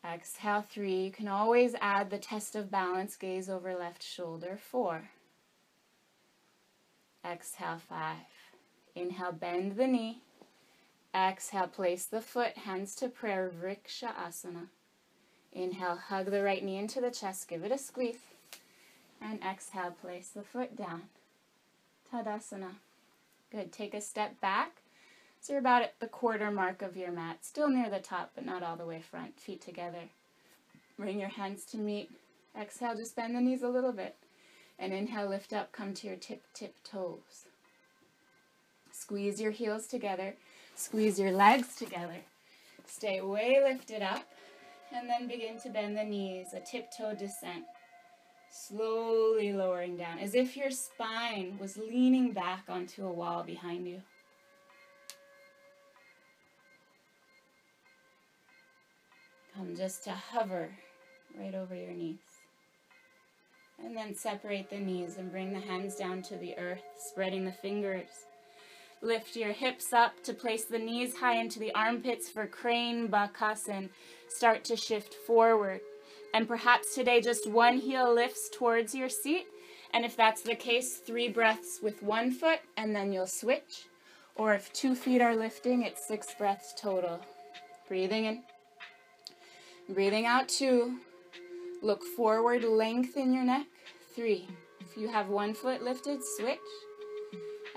[0.05, 1.05] Exhale, three.
[1.05, 5.10] You can always add the test of balance, gaze over left shoulder, four.
[7.25, 8.17] Exhale, five.
[8.95, 10.21] Inhale, bend the knee.
[11.15, 14.67] Exhale, place the foot, hands to prayer, Vriksha Asana.
[15.51, 18.17] Inhale, hug the right knee into the chest, give it a squeeze.
[19.21, 21.03] And exhale, place the foot down.
[22.12, 22.75] Tadasana.
[23.51, 23.71] Good.
[23.71, 24.81] Take a step back.
[25.41, 28.45] So you're about at the quarter mark of your mat, still near the top, but
[28.45, 29.39] not all the way front.
[29.39, 30.10] Feet together.
[30.97, 32.12] Bring your hands to meet.
[32.60, 34.15] Exhale, just bend the knees a little bit.
[34.82, 37.46] And inhale, lift up, come to your tip, tip toes.
[38.91, 40.34] Squeeze your heels together.
[40.76, 42.17] Squeeze your legs together.
[42.88, 44.26] Stay way lifted up.
[44.91, 47.63] And then begin to bend the knees, a tiptoe descent.
[48.52, 54.02] Slowly lowering down, as if your spine was leaning back onto a wall behind you.
[59.56, 60.70] Come just to hover
[61.39, 62.31] right over your knees.
[63.91, 67.51] And then separate the knees and bring the hands down to the earth, spreading the
[67.51, 68.08] fingers.
[69.01, 73.89] Lift your hips up to place the knees high into the armpits for crane bakasana.
[74.30, 75.82] Start to shift forward.
[76.34, 79.47] And perhaps today just one heel lifts towards your seat.
[79.93, 83.88] And if that's the case, three breaths with one foot and then you'll switch.
[84.36, 87.19] Or if two feet are lifting, it's six breaths total.
[87.89, 88.43] Breathing in.
[89.89, 90.99] Breathing out two.
[91.82, 93.67] Look forward, lengthen your neck.
[94.13, 94.47] Three.
[94.82, 96.60] If you have one foot lifted, switch.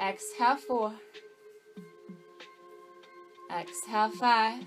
[0.00, 0.92] Exhale, four.
[3.56, 4.64] Exhale, five.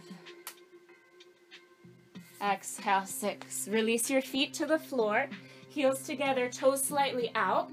[2.42, 3.68] Exhale, six.
[3.68, 5.28] Release your feet to the floor,
[5.68, 7.70] heels together, toes slightly out.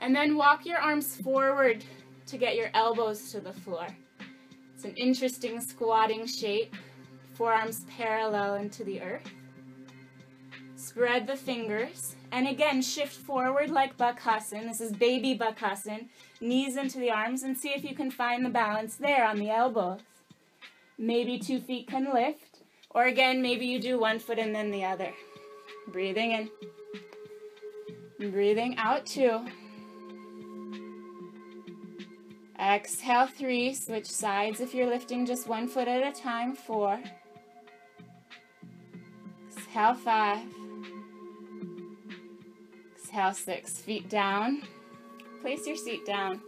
[0.00, 1.84] And then walk your arms forward
[2.26, 3.86] to get your elbows to the floor.
[4.74, 6.74] It's an interesting squatting shape.
[7.34, 9.30] Forearms parallel into the earth.
[10.74, 12.16] Spread the fingers.
[12.30, 14.68] And again, shift forward like Bakasana.
[14.68, 16.06] This is baby Bakasana.
[16.40, 19.50] Knees into the arms and see if you can find the balance there on the
[19.50, 20.00] elbows.
[20.98, 22.60] Maybe two feet can lift.
[22.90, 25.12] Or again, maybe you do one foot and then the other.
[25.88, 28.30] Breathing in.
[28.30, 29.40] Breathing out two.
[32.60, 33.74] Exhale three.
[33.74, 36.54] Switch sides if you're lifting just one foot at a time.
[36.54, 37.00] Four.
[39.56, 40.57] Exhale five.
[43.08, 43.78] Exhale six.
[43.78, 44.64] Feet down.
[45.40, 46.42] Place your seat down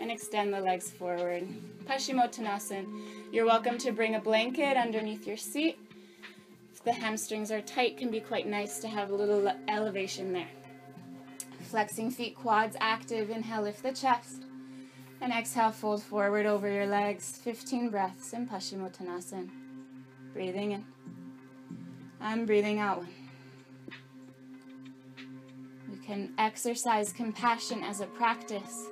[0.00, 1.46] and extend the legs forward.
[1.84, 2.86] Paschimottanasana.
[3.30, 5.78] You're welcome to bring a blanket underneath your seat.
[6.72, 10.48] If the hamstrings are tight, can be quite nice to have a little elevation there.
[11.64, 13.28] Flexing feet, quads active.
[13.28, 14.44] Inhale, lift the chest.
[15.20, 17.38] And exhale, fold forward over your legs.
[17.44, 19.50] 15 breaths in Paschimottanasana.
[20.32, 20.84] Breathing in.
[22.22, 23.23] I'm breathing out one.
[26.06, 28.88] Can exercise compassion as a practice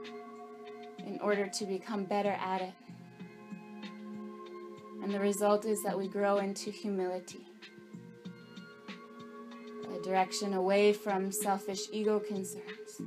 [1.07, 2.73] in order to become better at it.
[5.03, 7.47] And the result is that we grow into humility,
[9.95, 13.01] a direction away from selfish ego concerns.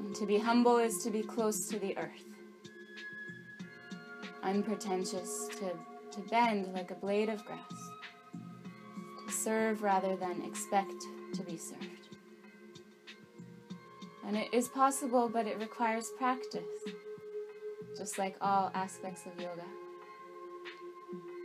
[0.00, 2.24] And to be humble is to be close to the earth,
[4.42, 5.72] unpretentious, to,
[6.10, 7.72] to bend like a blade of grass,
[9.26, 11.02] to serve rather than expect
[11.34, 11.95] to be served.
[14.26, 16.64] And it is possible, but it requires practice,
[17.96, 19.62] just like all aspects of yoga.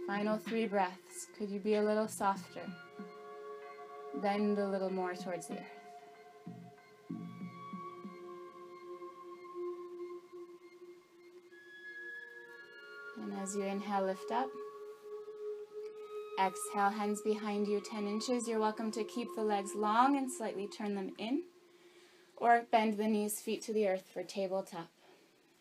[0.08, 1.28] Final three breaths.
[1.38, 2.66] Could you be a little softer?
[4.20, 5.62] Bend a little more towards the earth.
[13.22, 14.50] And as you inhale, lift up.
[16.40, 18.48] Exhale, hands behind you 10 inches.
[18.48, 21.44] You're welcome to keep the legs long and slightly turn them in
[22.42, 24.90] or bend the knees, feet to the earth for tabletop.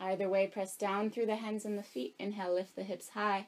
[0.01, 2.15] Either way, press down through the hands and the feet.
[2.19, 3.47] Inhale, lift the hips high.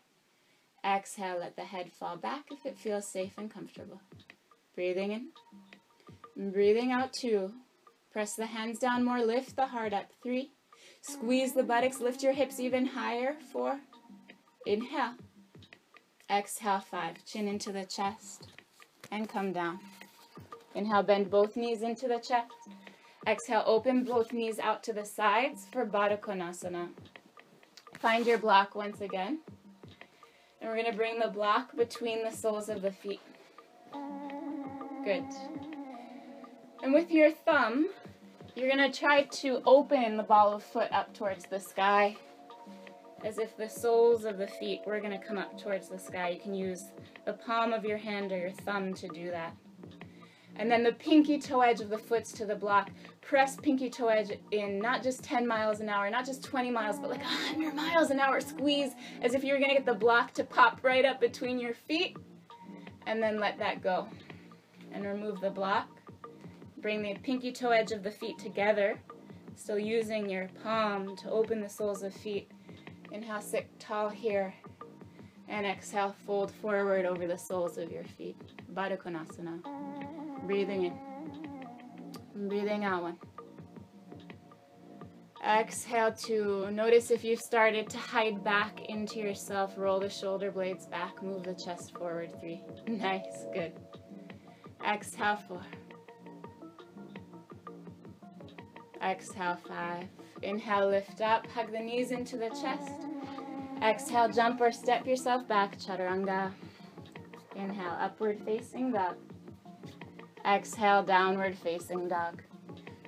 [0.84, 4.02] Exhale, let the head fall back if it feels safe and comfortable.
[4.74, 5.28] Breathing in.
[6.36, 7.52] And breathing out two.
[8.12, 10.10] Press the hands down more, lift the heart up.
[10.22, 10.50] Three.
[11.00, 13.34] Squeeze the buttocks, lift your hips even higher.
[13.50, 13.80] Four.
[14.66, 15.14] Inhale.
[16.30, 17.24] Exhale, five.
[17.24, 18.48] Chin into the chest
[19.10, 19.78] and come down.
[20.74, 22.52] Inhale, bend both knees into the chest.
[23.26, 26.88] Exhale, open both knees out to the sides for Baddha Konasana.
[27.98, 29.38] Find your block once again.
[30.60, 33.20] And we're going to bring the block between the soles of the feet.
[35.04, 35.24] Good.
[36.82, 37.88] And with your thumb,
[38.56, 42.16] you're going to try to open the ball of foot up towards the sky
[43.24, 46.30] as if the soles of the feet were going to come up towards the sky.
[46.30, 46.86] You can use
[47.24, 49.54] the palm of your hand or your thumb to do that.
[50.56, 52.90] And then the pinky toe edge of the foot's to the block.
[53.20, 56.98] Press pinky toe edge in not just 10 miles an hour, not just 20 miles,
[56.98, 58.40] but like 100 miles an hour.
[58.40, 58.92] Squeeze
[59.22, 61.74] as if you were going to get the block to pop right up between your
[61.74, 62.16] feet.
[63.06, 64.08] And then let that go.
[64.92, 65.88] And remove the block.
[66.78, 69.00] Bring the pinky toe edge of the feet together.
[69.54, 72.50] Still using your palm to open the soles of feet.
[73.10, 74.54] Inhale, sit tall here.
[75.48, 78.36] And exhale, fold forward over the soles of your feet.
[78.74, 79.60] Baddha Konasana.
[80.46, 82.48] Breathing in.
[82.48, 83.16] Breathing out one.
[85.44, 86.70] Exhale two.
[86.70, 89.74] Notice if you've started to hide back into yourself.
[89.76, 91.20] Roll the shoulder blades back.
[91.22, 92.32] Move the chest forward.
[92.40, 92.62] Three.
[92.88, 93.46] Nice.
[93.52, 93.72] Good.
[94.88, 95.62] Exhale four.
[99.02, 100.06] Exhale five.
[100.42, 101.46] Inhale, lift up.
[101.48, 103.06] Hug the knees into the chest.
[103.82, 105.78] Exhale, jump or step yourself back.
[105.78, 106.52] Chaturanga.
[107.56, 109.16] Inhale, upward facing dog.
[110.44, 112.42] Exhale, downward facing dog.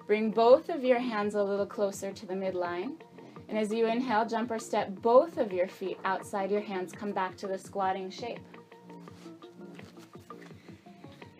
[0.06, 2.92] Bring both of your hands a little closer to the midline.
[3.48, 6.92] And as you inhale, jump or step both of your feet outside your hands.
[6.92, 8.40] Come back to the squatting shape.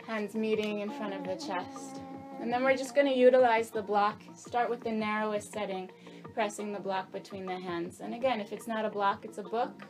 [0.07, 2.01] Hands meeting in front of the chest.
[2.40, 4.20] And then we're just going to utilize the block.
[4.34, 5.90] Start with the narrowest setting,
[6.34, 8.01] pressing the block between the hands.
[8.01, 9.82] And again, if it's not a block, it's a book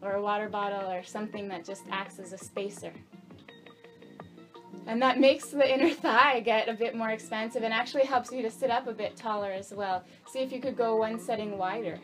[0.00, 2.92] or a water bottle or something that just acts as a spacer.
[4.86, 8.42] And that makes the inner thigh get a bit more expansive and actually helps you
[8.42, 10.04] to sit up a bit taller as well.
[10.30, 11.98] See if you could go one setting wider.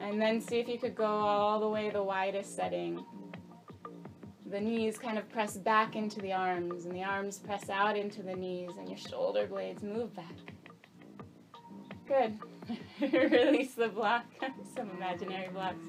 [0.00, 3.04] And then see if you could go all the way the widest setting.
[4.46, 8.20] The knees kind of press back into the arms, and the arms press out into
[8.20, 10.34] the knees, and your shoulder blades move back.
[12.08, 12.36] Good.
[13.00, 14.24] Release the block,
[14.76, 15.84] some imaginary blocks.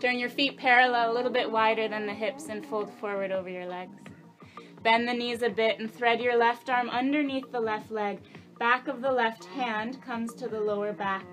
[0.00, 3.48] Turn your feet parallel, a little bit wider than the hips, and fold forward over
[3.48, 3.96] your legs.
[4.82, 8.20] Bend the knees a bit and thread your left arm underneath the left leg.
[8.58, 11.24] Back of the left hand comes to the lower back.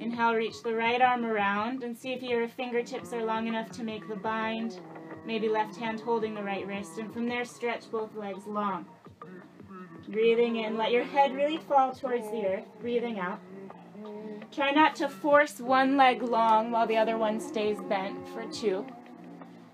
[0.00, 3.82] Inhale, reach the right arm around and see if your fingertips are long enough to
[3.82, 4.80] make the bind.
[5.26, 6.98] Maybe left hand holding the right wrist.
[6.98, 8.86] And from there, stretch both legs long.
[10.08, 12.64] Breathing in, let your head really fall towards the earth.
[12.80, 13.40] Breathing out.
[14.52, 18.86] Try not to force one leg long while the other one stays bent for two.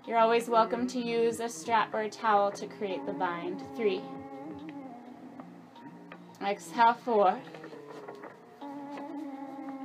[0.07, 3.63] You're always welcome to use a strap or a towel to create the bind.
[3.75, 4.01] Three.
[6.45, 7.39] Exhale, four.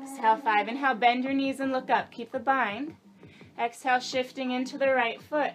[0.03, 0.69] Exhale, five.
[0.69, 2.11] Inhale, bend your knees and look up.
[2.11, 2.97] Keep the bind.
[3.59, 5.53] Exhale, shifting into the right foot.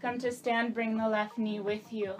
[0.00, 2.14] Come to stand, bring the left knee with you.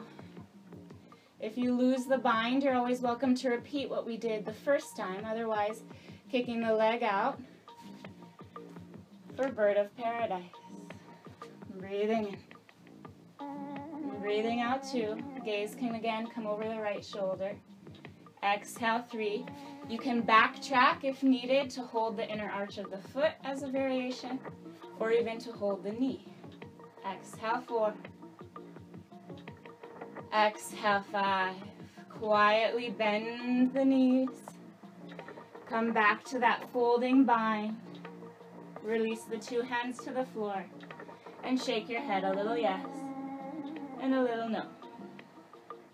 [1.40, 4.96] If you lose the bind, you're always welcome to repeat what we did the first
[4.96, 5.24] time.
[5.24, 5.82] Otherwise,
[6.30, 7.40] kicking the leg out
[9.36, 10.42] for bird of paradise.
[11.78, 12.36] Breathing
[13.40, 14.20] in.
[14.20, 15.16] breathing out two.
[15.44, 17.54] Gaze can again come over the right shoulder.
[18.42, 19.46] Exhale three.
[19.88, 23.68] You can backtrack if needed to hold the inner arch of the foot as a
[23.68, 24.38] variation,
[24.98, 26.26] or even to hold the knee.
[27.10, 27.94] Exhale four.
[30.36, 31.56] Exhale five.
[32.10, 34.28] Quietly bend the knees.
[35.68, 37.76] Come back to that folding bind.
[38.82, 40.64] Release the two hands to the floor
[41.44, 42.86] and shake your head a little yes
[44.00, 44.64] and a little no.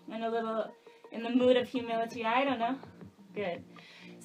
[0.09, 0.71] And a little
[1.11, 2.77] in the mood of humility, I don't know.
[3.33, 3.63] Good.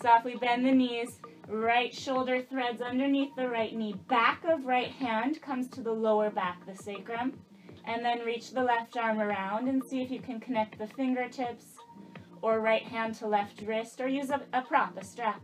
[0.00, 1.18] Softly bend the knees.
[1.48, 3.96] Right shoulder threads underneath the right knee.
[4.08, 7.32] Back of right hand comes to the lower back, the sacrum.
[7.86, 11.79] And then reach the left arm around and see if you can connect the fingertips
[12.42, 15.42] or right hand to left wrist or use a, a prop, a strap.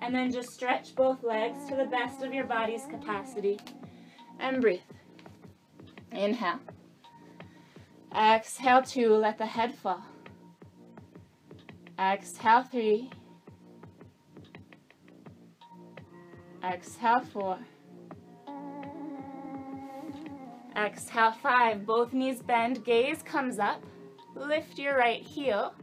[0.00, 3.58] And then just stretch both legs to the best of your body's capacity
[4.40, 4.80] and breathe.
[6.10, 6.58] Inhale.
[8.14, 10.04] Exhale two, let the head fall.
[11.98, 13.10] Exhale three.
[16.64, 17.58] Exhale four.
[20.76, 21.86] Exhale five.
[21.86, 23.82] Both knees bend, gaze comes up.
[24.34, 25.74] Lift your right heel.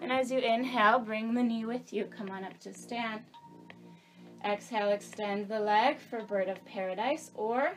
[0.00, 2.04] And as you inhale, bring the knee with you.
[2.04, 3.22] Come on up to stand.
[4.44, 7.72] Exhale, extend the leg for bird of paradise, or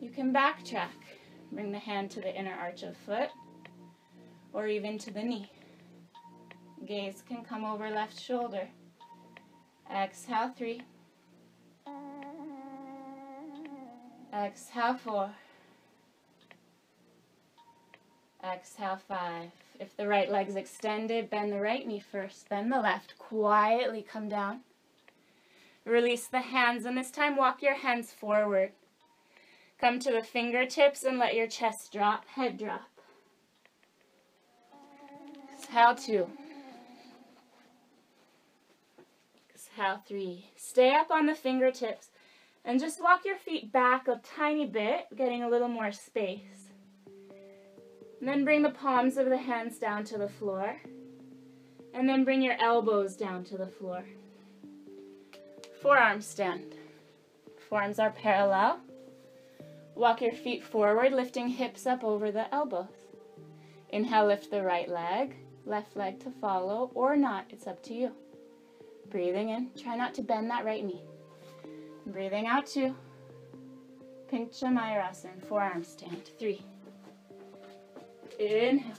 [0.00, 0.88] you can backtrack.
[1.52, 3.28] Bring the hand to the inner arch of foot,
[4.52, 5.50] or even to the knee.
[6.86, 8.68] Gaze can come over left shoulder.
[9.94, 10.82] Exhale, three.
[14.32, 15.30] Exhale, four.
[18.42, 19.50] Exhale, five.
[19.84, 23.18] If the right leg's extended, bend the right knee first, then the left.
[23.18, 24.60] Quietly come down.
[25.84, 28.72] Release the hands, and this time walk your hands forward.
[29.78, 32.88] Come to the fingertips and let your chest drop, head drop.
[35.52, 36.30] Exhale two.
[39.54, 40.46] Exhale three.
[40.56, 42.08] Stay up on the fingertips
[42.64, 46.63] and just walk your feet back a tiny bit, getting a little more space.
[48.24, 50.80] And then bring the palms of the hands down to the floor.
[51.92, 54.02] And then bring your elbows down to the floor.
[55.82, 56.74] Forearm stand.
[57.68, 58.80] Forearms are parallel.
[59.94, 62.86] Walk your feet forward, lifting hips up over the elbows.
[63.90, 68.12] Inhale, lift the right leg, left leg to follow, or not, it's up to you.
[69.10, 71.02] Breathing in, try not to bend that right knee.
[72.06, 72.96] Breathing out two.
[74.32, 76.64] Pincha Mayurasana, forearm stand, three.
[78.38, 78.94] Inhale.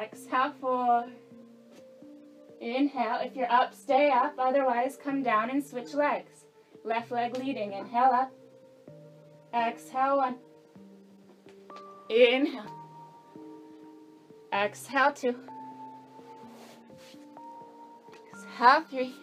[0.00, 1.06] Exhale, four.
[2.60, 3.20] Inhale.
[3.22, 4.34] If you're up, stay up.
[4.38, 6.44] Otherwise, come down and switch legs.
[6.84, 7.72] Left leg leading.
[7.72, 8.32] Inhale up.
[9.54, 10.36] Exhale, one.
[12.10, 12.72] Inhale.
[14.52, 15.36] Exhale, two.
[18.32, 19.14] Exhale, three.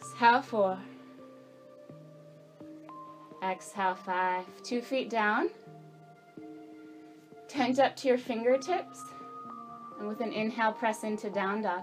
[0.00, 0.78] Exhale, four.
[3.42, 4.44] Exhale, five.
[4.62, 5.50] Two feet down.
[7.48, 9.02] Tent up to your fingertips.
[9.98, 11.82] And with an inhale, press into down dog.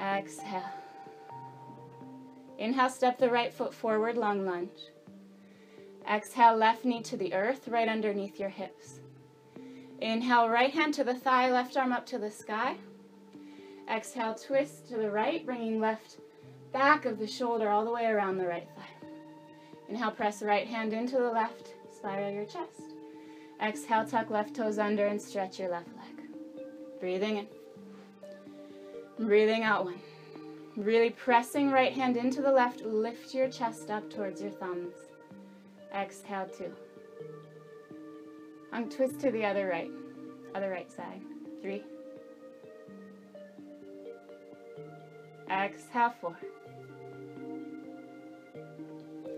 [0.00, 0.70] Exhale.
[2.58, 4.90] Inhale, step the right foot forward, long lunge.
[6.10, 9.00] Exhale, left knee to the earth, right underneath your hips.
[10.00, 12.76] Inhale, right hand to the thigh, left arm up to the sky.
[13.90, 16.18] Exhale, twist to the right, bringing left
[16.72, 18.95] back of the shoulder all the way around the right thigh.
[19.88, 22.94] Inhale, press right hand into the left, spiral your chest.
[23.62, 26.26] Exhale, tuck left toes under and stretch your left leg.
[27.00, 27.46] Breathing in.
[29.18, 30.00] Breathing out one.
[30.76, 34.94] Really pressing right hand into the left, lift your chest up towards your thumbs.
[35.94, 36.72] Exhale, two.
[38.72, 39.90] And twist to the other right,
[40.54, 41.22] other right side.
[41.62, 41.82] Three.
[45.50, 46.36] Exhale, four.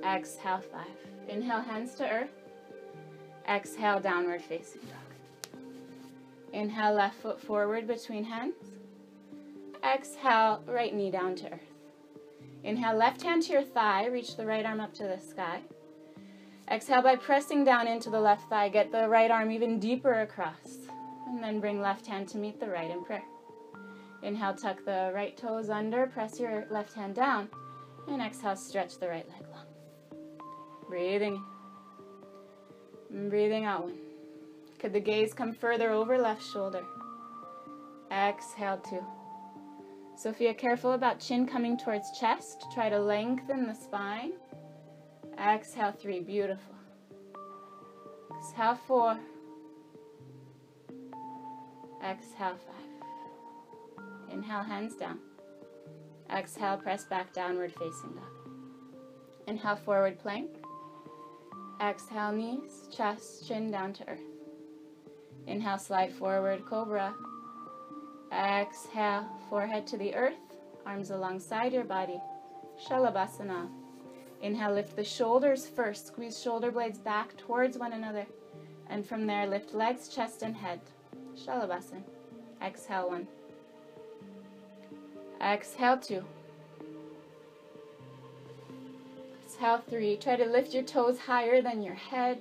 [0.05, 0.87] Exhale, five.
[1.29, 2.31] Inhale, hands to earth.
[3.49, 5.61] Exhale, downward facing dog.
[6.53, 8.55] Inhale, left foot forward between hands.
[9.85, 11.61] Exhale, right knee down to earth.
[12.65, 14.07] Inhale, left hand to your thigh.
[14.07, 15.61] Reach the right arm up to the sky.
[16.71, 18.69] Exhale by pressing down into the left thigh.
[18.69, 20.89] Get the right arm even deeper across.
[21.27, 23.25] And then bring left hand to meet the right in prayer.
[24.23, 26.07] Inhale, tuck the right toes under.
[26.07, 27.49] Press your left hand down.
[28.09, 29.48] And exhale, stretch the right leg.
[30.89, 31.43] Breathing
[33.11, 33.29] in.
[33.29, 33.99] breathing out one.
[34.79, 36.85] Could the gaze come further over left shoulder?
[38.11, 39.05] Exhale, two.
[40.17, 42.65] Sophia, careful about chin coming towards chest.
[42.73, 44.33] Try to lengthen the spine.
[45.39, 46.21] Exhale, three.
[46.21, 46.75] Beautiful.
[48.39, 49.19] Exhale, four.
[52.05, 54.05] Exhale, five.
[54.33, 55.19] Inhale, hands down.
[56.35, 58.53] Exhale, press back downward facing dog.
[59.47, 60.51] Inhale, forward plank.
[61.81, 64.19] Exhale, knees, chest, chin down to earth.
[65.47, 67.15] Inhale, slide forward, cobra.
[68.33, 70.35] Exhale, forehead to the earth,
[70.85, 72.21] arms alongside your body.
[72.85, 73.69] Shalabhasana.
[74.43, 76.09] Inhale, lift the shoulders first.
[76.09, 78.27] Squeeze shoulder blades back towards one another.
[78.91, 80.81] And from there, lift legs, chest, and head.
[81.37, 82.03] Shalabhasana.
[82.61, 83.29] Exhale, one.
[85.41, 86.25] Exhale, two.
[89.59, 90.17] Exhale, three.
[90.17, 92.39] Try to lift your toes higher than your head.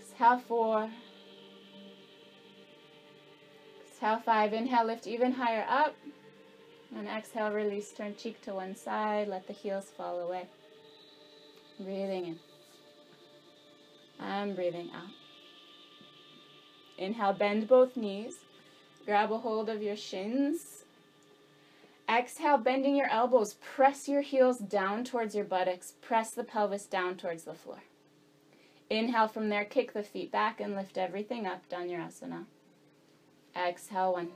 [0.00, 0.90] Exhale, four.
[3.86, 4.54] Exhale, five.
[4.54, 5.94] Inhale, lift even higher up.
[6.96, 7.92] And exhale, release.
[7.92, 9.28] Turn cheek to one side.
[9.28, 10.46] Let the heels fall away.
[11.78, 12.38] Breathing in.
[14.18, 15.10] And breathing out.
[16.96, 18.36] Inhale, bend both knees.
[19.04, 20.75] Grab a hold of your shins.
[22.08, 23.54] Exhale, bending your elbows.
[23.54, 25.94] Press your heels down towards your buttocks.
[26.00, 27.82] Press the pelvis down towards the floor.
[28.88, 32.44] Inhale from there, kick the feet back and lift everything up, Dhanurasana.
[33.56, 34.28] Exhale, one.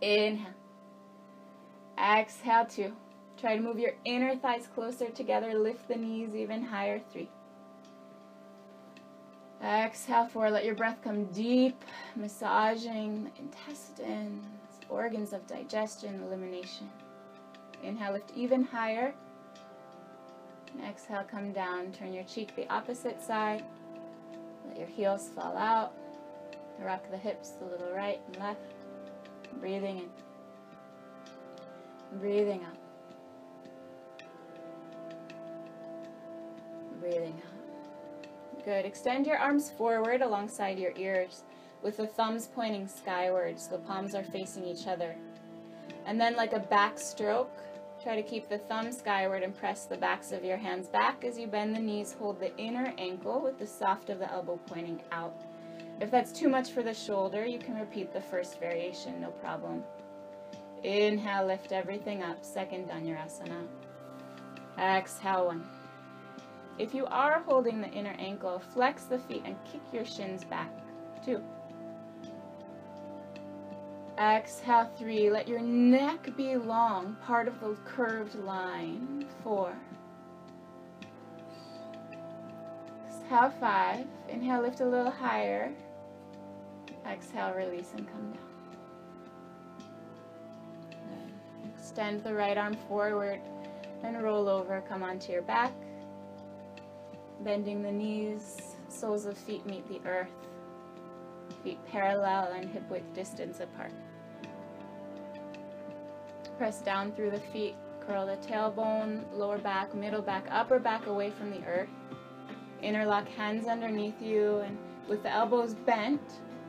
[0.00, 0.54] Inhale.
[1.98, 2.92] Exhale, two.
[3.36, 5.54] Try to move your inner thighs closer together.
[5.54, 7.00] Lift the knees even higher.
[7.12, 7.28] Three.
[9.62, 10.50] Exhale, four.
[10.50, 11.82] Let your breath come deep,
[12.14, 14.44] massaging the intestines,
[14.94, 16.90] organs of digestion, elimination.
[17.82, 19.14] Inhale, lift even higher.
[20.72, 21.92] And exhale, come down.
[21.92, 23.64] Turn your cheek the opposite side.
[24.68, 25.92] Let your heels fall out.
[26.80, 28.60] Rock the hips a little right and left.
[29.60, 32.18] Breathing in.
[32.18, 32.78] Breathing out.
[37.00, 38.64] Breathing out.
[38.64, 38.86] Good.
[38.86, 41.42] Extend your arms forward alongside your ears
[41.84, 43.68] with the thumbs pointing skywards.
[43.68, 45.14] The palms are facing each other.
[46.06, 47.52] And then, like a back stroke,
[48.02, 51.38] try to keep the thumb skyward and press the backs of your hands back as
[51.38, 52.16] you bend the knees.
[52.18, 55.42] Hold the inner ankle with the soft of the elbow pointing out.
[56.00, 59.84] If that's too much for the shoulder, you can repeat the first variation, no problem.
[60.82, 62.44] Inhale, lift everything up.
[62.44, 63.66] Second Dhanurasana.
[64.78, 65.64] Exhale, one.
[66.78, 70.70] If you are holding the inner ankle, flex the feet and kick your shins back.
[71.24, 71.40] Two.
[74.24, 75.28] Exhale, three.
[75.28, 79.26] Let your neck be long, part of the curved line.
[79.42, 79.76] Four.
[83.06, 84.06] Exhale, five.
[84.30, 85.70] Inhale, lift a little higher.
[87.06, 88.40] Exhale, release and come down.
[91.76, 93.40] Extend the right arm forward
[94.02, 94.82] and roll over.
[94.88, 95.72] Come onto your back.
[97.40, 100.30] Bending the knees, soles of feet meet the earth
[101.62, 103.92] feet parallel and hip width distance apart.
[106.58, 107.74] Press down through the feet,
[108.06, 111.88] curl the tailbone, lower back, middle back, upper back away from the earth.
[112.82, 114.78] Interlock hands underneath you and
[115.08, 116.20] with the elbows bent,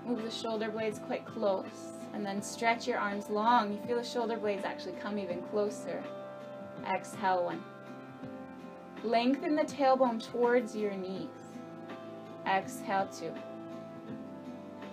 [0.05, 3.73] move the shoulder blades quite close and then stretch your arms long.
[3.73, 6.01] You feel the shoulder blades actually come even closer.
[6.91, 7.63] Exhale one.
[9.03, 11.29] Lengthen the tailbone towards your knees.
[12.47, 13.33] Exhale two.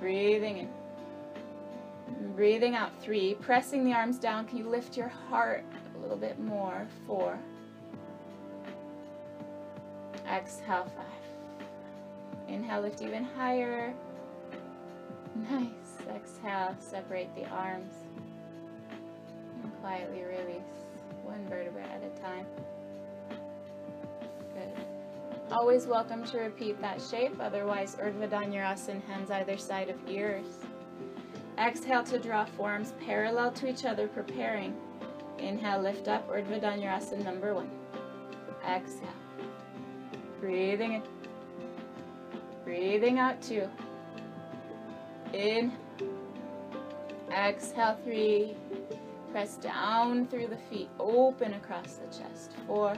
[0.00, 0.81] Breathing in.
[2.34, 2.90] Breathing out.
[3.00, 3.34] Three.
[3.34, 4.46] Pressing the arms down.
[4.46, 6.86] Can you lift your heart a little bit more?
[7.06, 7.38] Four.
[10.30, 10.90] Exhale.
[10.96, 11.68] Five.
[12.48, 12.82] Inhale.
[12.82, 13.94] Lift even higher.
[15.50, 15.98] Nice.
[16.14, 16.76] Exhale.
[16.78, 17.92] Separate the arms.
[19.62, 20.62] And quietly release
[21.24, 22.46] one vertebra at a time.
[24.54, 24.84] Good.
[25.52, 30.61] Always welcome to repeat that shape, otherwise Urdhva Dhanurasana, hands either side of ears.
[31.58, 34.74] Exhale to draw forearms parallel to each other, preparing.
[35.38, 37.70] Inhale, lift up, Urdhva Dhanurasana number one.
[38.66, 39.08] Exhale.
[40.40, 41.02] Breathing in.
[42.64, 43.68] Breathing out two.
[45.32, 45.72] In.
[47.30, 48.54] Exhale three.
[49.30, 50.88] Press down through the feet.
[50.98, 52.52] Open across the chest.
[52.66, 52.94] Four.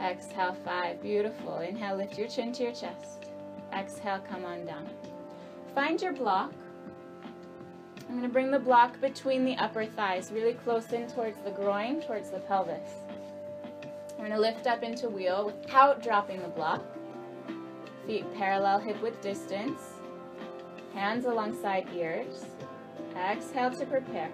[0.00, 1.02] Exhale, five.
[1.02, 1.58] Beautiful.
[1.58, 3.30] Inhale, lift your chin to your chest.
[3.72, 4.88] Exhale, come on down.
[5.74, 6.52] Find your block.
[8.08, 11.50] I'm going to bring the block between the upper thighs, really close in towards the
[11.50, 12.90] groin, towards the pelvis.
[14.12, 16.84] I'm going to lift up into wheel without dropping the block.
[18.06, 19.80] Feet parallel, hip width distance.
[20.94, 22.44] Hands alongside ears.
[23.16, 24.30] Exhale to prepare.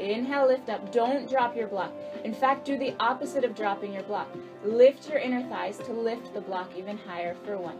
[0.00, 0.92] Inhale, lift up.
[0.92, 1.92] Don't drop your block.
[2.24, 4.28] In fact, do the opposite of dropping your block.
[4.64, 7.78] Lift your inner thighs to lift the block even higher for one.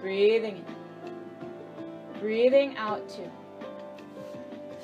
[0.00, 0.77] Breathing in.
[2.20, 3.30] Breathing out two.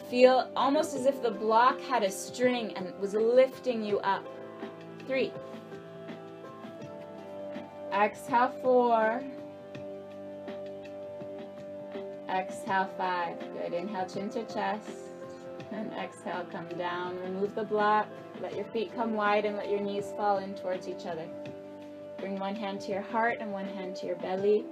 [0.08, 4.24] Feel almost as if the block had a string and was lifting you up.
[5.06, 5.32] Three.
[7.92, 9.22] Exhale, four.
[12.28, 13.38] Exhale, five.
[13.38, 13.72] Good.
[13.72, 14.90] Inhale, chin to chest.
[15.72, 17.18] And exhale, come down.
[17.20, 18.06] Remove the block.
[18.40, 21.26] Let your feet come wide and let your knees fall in towards each other.
[22.18, 24.64] Bring one hand to your heart and one hand to your belly.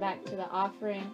[0.00, 1.10] Back to the offering.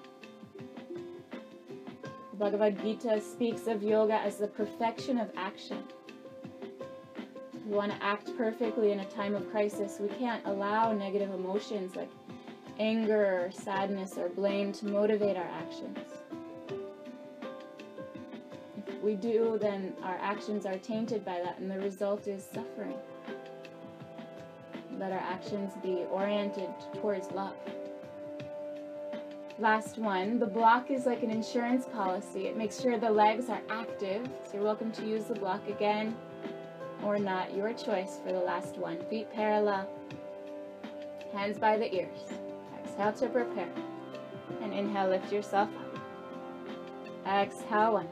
[1.35, 5.83] The Bhagavad Gita speaks of yoga as the perfection of action.
[7.67, 9.99] We want to act perfectly in a time of crisis.
[10.01, 12.11] We can't allow negative emotions like
[12.79, 15.99] anger or sadness or blame to motivate our actions
[18.87, 22.95] If we do, then our actions are tainted by that, and the result is suffering.
[24.97, 27.57] Let our actions be oriented towards love.
[29.59, 32.47] Last one, the block is like an insurance policy.
[32.47, 36.15] It makes sure the legs are active, so you're welcome to use the block again
[37.03, 38.99] or not, your choice for the last one.
[39.09, 39.89] Feet parallel,
[41.33, 42.19] hands by the ears.
[42.85, 43.69] Exhale to prepare.
[44.61, 46.01] And inhale, lift yourself up.
[47.27, 48.09] Exhale, one.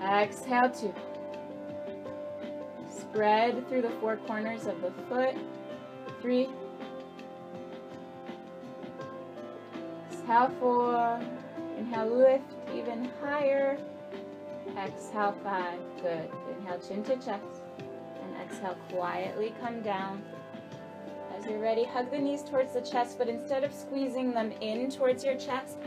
[0.00, 0.94] Exhale two.
[2.96, 5.34] Spread through the four corners of the foot.
[6.22, 6.48] Three.
[10.28, 11.20] Exhale four.
[11.78, 13.78] Inhale, lift even higher.
[14.76, 15.80] Exhale five.
[16.02, 16.30] Good.
[16.50, 17.62] Inhale, chin to chest.
[17.78, 20.22] And exhale, quietly come down.
[21.34, 24.90] As you're ready, hug the knees towards the chest, but instead of squeezing them in
[24.90, 25.78] towards your chest,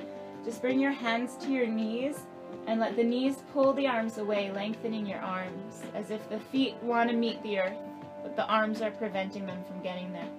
[0.44, 2.22] just bring your hands to your knees
[2.66, 6.74] and let the knees pull the arms away, lengthening your arms as if the feet
[6.82, 7.78] want to meet the earth,
[8.24, 10.30] but the arms are preventing them from getting there.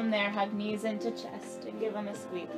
[0.00, 2.48] From there, hug knees into chest and give them a squeeze.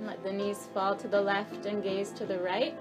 [0.00, 2.74] let the knees fall to the left and gaze to the right.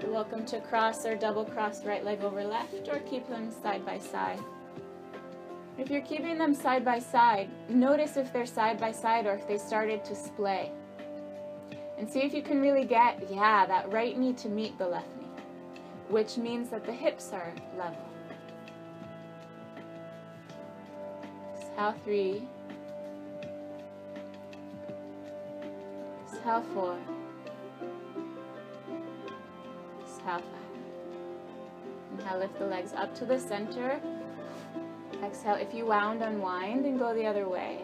[0.00, 3.86] You're welcome to cross or double cross right leg over left or keep them side
[3.86, 4.40] by side.
[5.78, 9.46] If you're keeping them side by side, notice if they're side by side or if
[9.46, 10.72] they started to splay.
[12.02, 15.06] And see if you can really get, yeah, that right knee to meet the left
[15.20, 15.28] knee,
[16.08, 17.96] which means that the hips are level.
[21.54, 22.42] Exhale three.
[26.26, 26.98] Exhale four.
[30.02, 30.44] Exhale five.
[32.18, 34.00] Inhale, lift the legs up to the center.
[35.22, 37.78] Exhale, if you wound, unwind and go the other way.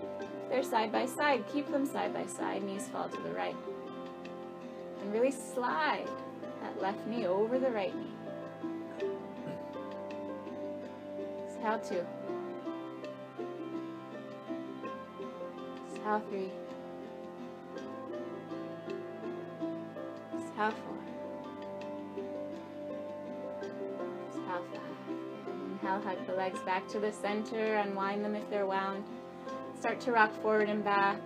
[0.51, 3.55] they're side by side, keep them side by side, knees fall to the right.
[5.09, 6.07] And really slide
[6.61, 8.13] that left knee over the right knee.
[11.47, 12.07] Exhale two.
[15.95, 16.51] Exhale three.
[20.37, 20.99] Exhale four.
[24.29, 24.83] Exhale five.
[25.73, 29.05] Inhale, hug the legs back to the center, unwind them if they're wound.
[29.81, 31.19] Start to rock forward and back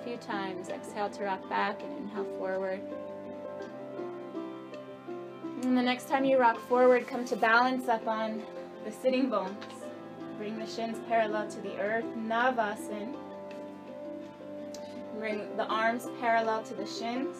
[0.00, 0.70] a few times.
[0.70, 2.80] Exhale to rock back and inhale forward.
[5.66, 8.40] And the next time you rock forward, come to balance up on
[8.84, 9.64] the sitting bones.
[10.38, 13.12] Bring the shins parallel to the earth, Navasana.
[15.18, 17.36] Bring the arms parallel to the shins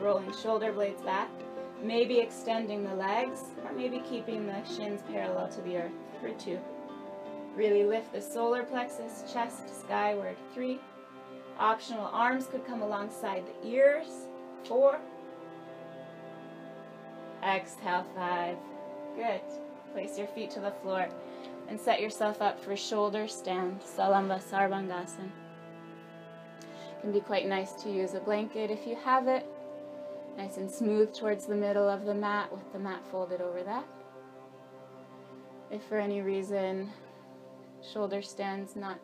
[0.00, 1.30] rolling shoulder blades back,
[1.80, 6.58] maybe extending the legs, or maybe keeping the shins parallel to the earth for two.
[7.54, 10.80] Really lift the solar plexus, chest skyward, three.
[11.56, 14.26] Optional arms could come alongside the ears,
[14.64, 14.98] four.
[17.42, 18.56] Exhale, five.
[19.16, 19.40] Good.
[19.92, 21.08] Place your feet to the floor
[21.68, 25.30] and set yourself up for shoulder stand, Salamba Sarvangasana.
[26.60, 29.46] It can be quite nice to use a blanket if you have it,
[30.36, 33.84] Nice and smooth towards the middle of the mat with the mat folded over that.
[35.70, 36.90] If for any reason
[37.92, 38.98] shoulder stands not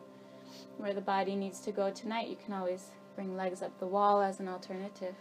[0.77, 4.21] where the body needs to go tonight, you can always bring legs up the wall
[4.21, 5.15] as an alternative.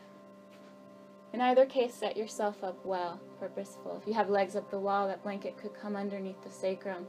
[1.36, 3.98] In either case, set yourself up well, purposeful.
[4.00, 7.06] If you have legs up the wall, that blanket could come underneath the sacrum.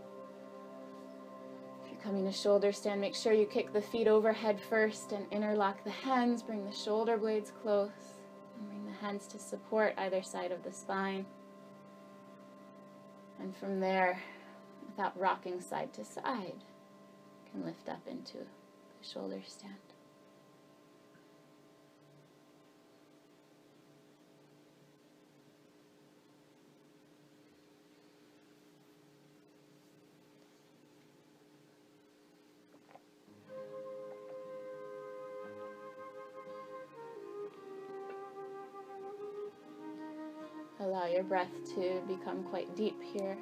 [1.81, 5.31] If you're coming to shoulder stand, make sure you kick the feet overhead first and
[5.31, 6.43] interlock the hands.
[6.43, 8.17] Bring the shoulder blades close
[8.59, 11.25] and bring the hands to support either side of the spine.
[13.39, 14.21] And from there,
[14.89, 16.65] without rocking side to side,
[17.49, 19.86] can lift up into the shoulder stand.
[41.17, 43.35] Your breath to become quite deep here.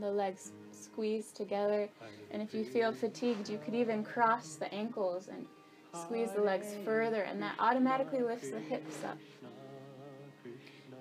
[0.00, 1.90] The legs squeeze together,
[2.30, 5.44] and if you feel fatigued, you could even cross the ankles and
[5.92, 9.18] squeeze the legs further, and that automatically lifts the hips up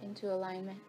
[0.04, 0.80] into alignment.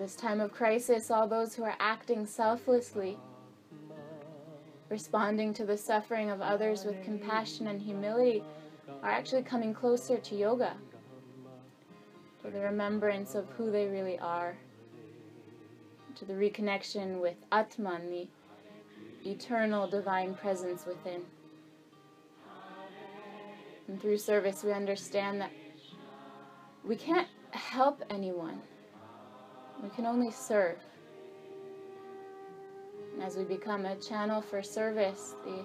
[0.00, 3.18] This time of crisis, all those who are acting selflessly
[4.88, 8.42] responding to the suffering of others with compassion and humility
[9.02, 10.74] are actually coming closer to yoga,
[12.42, 14.56] to the remembrance of who they really are,
[16.14, 18.28] to the reconnection with Atman, the
[19.30, 21.22] eternal divine presence within.
[23.88, 25.50] And through service, we understand that
[26.84, 28.60] we can't help anyone,
[29.82, 30.78] we can only serve.
[33.22, 35.64] As we become a channel for service, the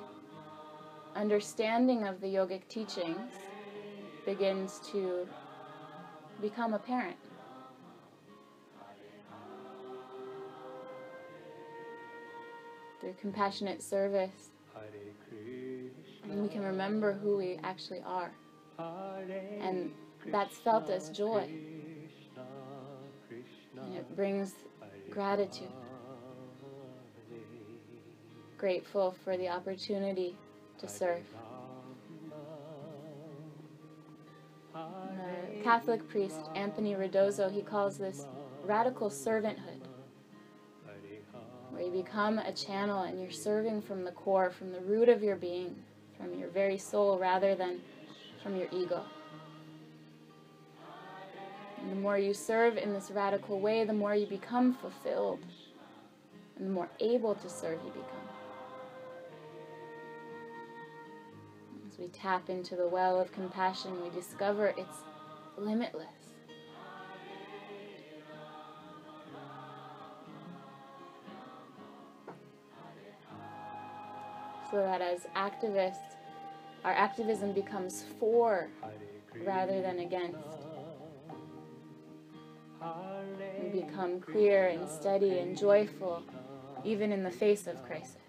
[1.16, 3.34] understanding of the yogic teachings
[4.26, 5.28] begins to
[6.42, 7.18] become apparent.
[13.00, 14.52] Through compassionate service,
[16.24, 18.32] and we can remember who we actually are.
[19.60, 19.92] And
[20.28, 21.50] that's felt as joy.
[23.82, 24.54] And it brings
[25.10, 25.72] gratitude.
[28.62, 30.36] Grateful for the opportunity
[30.78, 31.24] to serve.
[34.76, 38.28] The Catholic priest Anthony Redozo, he calls this
[38.64, 39.82] radical servanthood,
[41.72, 45.24] where you become a channel and you're serving from the core, from the root of
[45.24, 45.76] your being,
[46.16, 47.80] from your very soul, rather than
[48.44, 49.02] from your ego.
[51.80, 55.40] And the more you serve in this radical way, the more you become fulfilled,
[56.58, 58.21] and the more able to serve you become.
[62.02, 65.04] We tap into the well of compassion, we discover it's
[65.56, 66.08] limitless.
[74.72, 76.16] So that as activists,
[76.84, 78.70] our activism becomes for
[79.46, 80.38] rather than against.
[83.62, 86.24] We become clear and steady and joyful,
[86.84, 88.21] even in the face of crisis.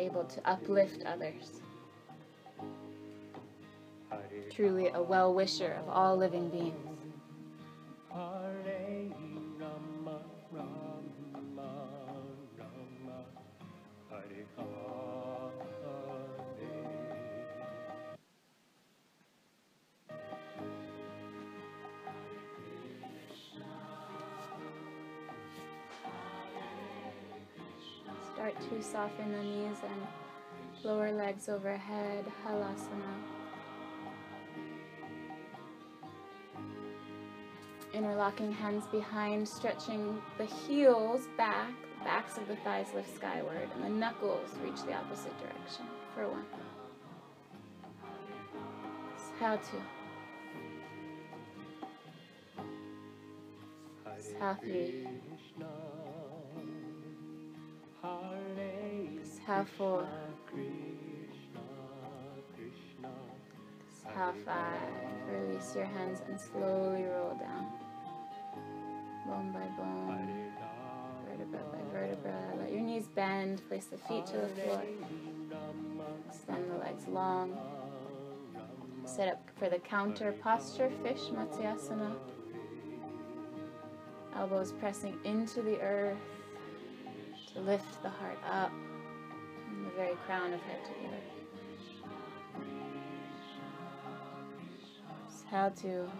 [0.00, 1.60] Able to uplift others.
[4.50, 6.99] Truly a well wisher of all living beings.
[28.82, 30.06] Soften the knees and
[30.82, 33.14] lower legs overhead, halasana.
[37.92, 43.84] Interlocking hands behind, stretching the heels back, the backs of the thighs lift skyward, and
[43.84, 46.46] the knuckles reach the opposite direction for one.
[49.38, 49.76] How to.
[54.06, 54.58] Exhale
[59.76, 60.06] four.
[64.14, 64.80] half five.
[65.28, 67.66] Release your hands and slowly roll down.
[69.26, 70.52] Bone by bone,
[71.24, 72.40] vertebra by vertebra.
[72.58, 73.62] Let your knees bend.
[73.68, 74.82] Place the feet to the floor.
[76.28, 77.58] Extend the legs long.
[79.04, 82.14] Set up for the counter posture, fish Matsyasana.
[84.36, 86.16] Elbows pressing into the earth
[87.52, 88.70] to lift the heart up
[90.00, 91.30] very crown of head to the earth.
[95.28, 96.10] Exhale to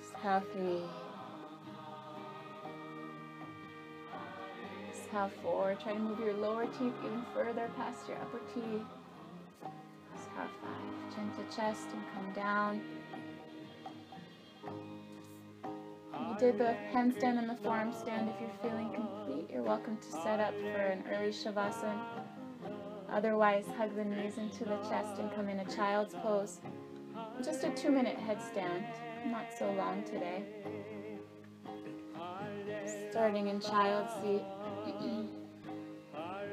[0.00, 0.80] exhale three.
[4.88, 5.76] Exhale four.
[5.82, 8.86] Try to move your lower teeth even further past your upper teeth.
[10.14, 11.14] Exhale five.
[11.14, 12.80] Chin to chest and come down.
[16.38, 18.28] Did the handstand and the forearm stand.
[18.28, 22.00] If you're feeling complete, you're welcome to set up for an early shavasana.
[23.10, 26.60] Otherwise, hug the knees into the chest and come in a child's pose.
[27.42, 28.84] Just a two minute headstand,
[29.26, 30.44] not so long today.
[33.10, 34.44] Starting in child's seat.
[36.14, 36.46] a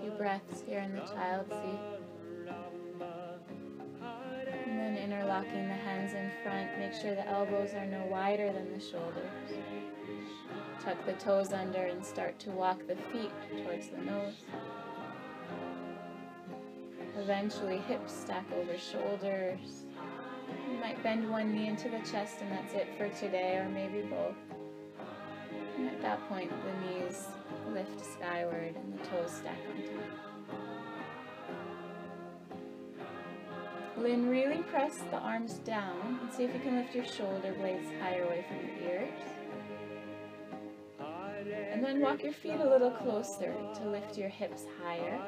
[0.00, 2.01] few breaths here in the child's seat.
[5.02, 9.30] Interlocking the hands in front, make sure the elbows are no wider than the shoulders.
[10.80, 13.32] Tuck the toes under and start to walk the feet
[13.64, 14.34] towards the nose.
[17.18, 19.84] Eventually, hips stack over shoulders.
[20.70, 24.02] You might bend one knee into the chest, and that's it for today, or maybe
[24.02, 24.36] both.
[25.76, 27.26] And at that point, the knees
[27.72, 30.31] lift skyward and the toes stack on top.
[33.98, 37.86] Lynn, really press the arms down and see if you can lift your shoulder blades
[38.00, 39.10] higher away from your ears.
[41.72, 45.18] And then walk your feet a little closer to lift your hips higher.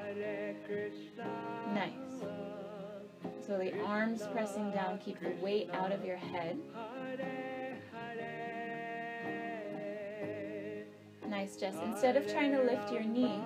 [1.74, 2.24] Nice.
[3.46, 6.58] So the arms pressing down, keep the weight out of your head.
[11.28, 11.74] Nice, Jess.
[11.84, 13.42] Instead of trying to lift your knee,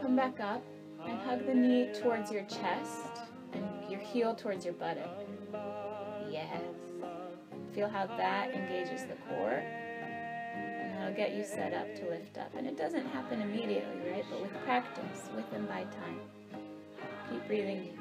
[0.00, 0.64] come back up
[1.06, 3.24] and hug the knee towards your chest
[3.90, 5.18] your heel towards your buttock.
[6.30, 6.62] Yes.
[7.74, 9.62] Feel how that engages the core.
[10.54, 12.52] And that'll get you set up to lift up.
[12.56, 14.24] And it doesn't happen immediately, right?
[14.30, 16.20] But with practice, with and by time.
[17.30, 17.98] Keep breathing.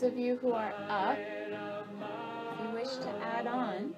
[0.00, 3.94] Those of you who are up, if you wish to add on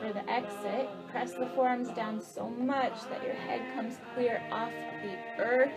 [0.00, 4.72] for the exit, press the forearms down so much that your head comes clear off
[5.02, 5.72] the earth.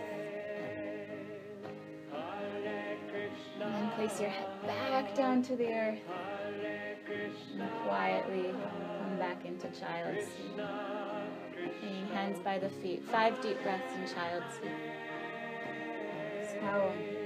[3.60, 6.00] And then place your head back down to the earth.
[7.58, 8.54] And quietly
[9.00, 10.60] come back into child's seat.
[11.80, 13.04] Hanging hands by the feet.
[13.04, 14.72] Five deep breaths in child's seat.
[16.40, 17.21] Exhale.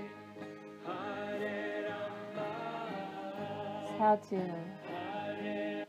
[3.96, 5.86] Exhale two.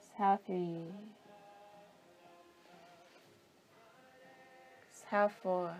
[0.00, 0.84] Exhale three.
[4.92, 5.74] Exhale four.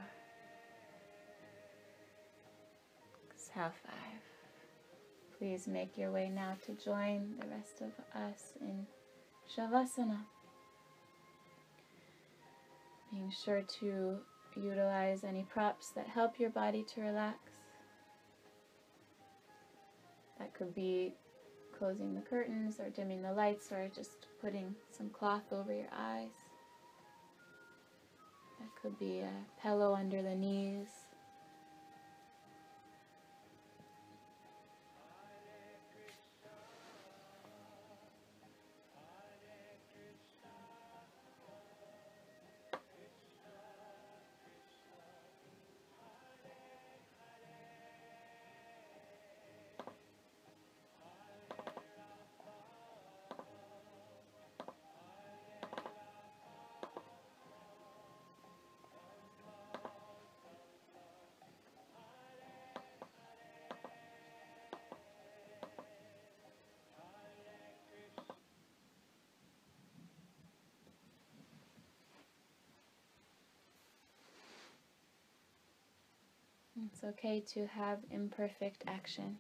[3.31, 4.23] Exhale five.
[5.39, 8.89] Please make your way now to join the rest of us in
[9.57, 10.25] Shavasana.
[13.13, 14.19] Being sure to
[14.57, 17.52] utilize any props that help your body to relax.
[20.43, 21.13] That could be
[21.79, 26.33] closing the curtains or dimming the lights or just putting some cloth over your eyes.
[28.59, 29.31] That could be a
[29.63, 31.02] pillow under the knees.
[76.87, 79.39] It's okay to have imperfect action.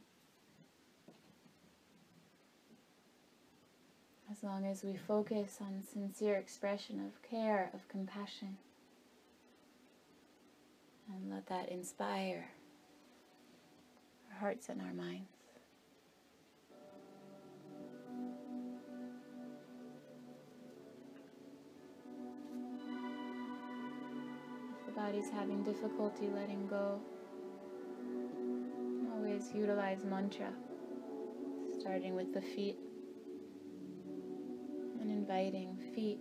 [4.31, 8.57] As long as we focus on sincere expression of care, of compassion,
[11.09, 12.49] and let that inspire
[14.31, 15.27] our hearts and our minds.
[24.79, 27.01] If the body's having difficulty letting go,
[29.55, 30.53] utilize mantra,
[31.79, 32.77] starting with the feet
[35.01, 36.21] and inviting feet,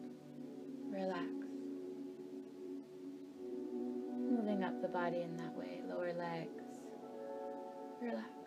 [0.89, 1.27] relax.
[4.29, 6.63] Moving up the body in that way, lower legs,
[8.01, 8.40] relax.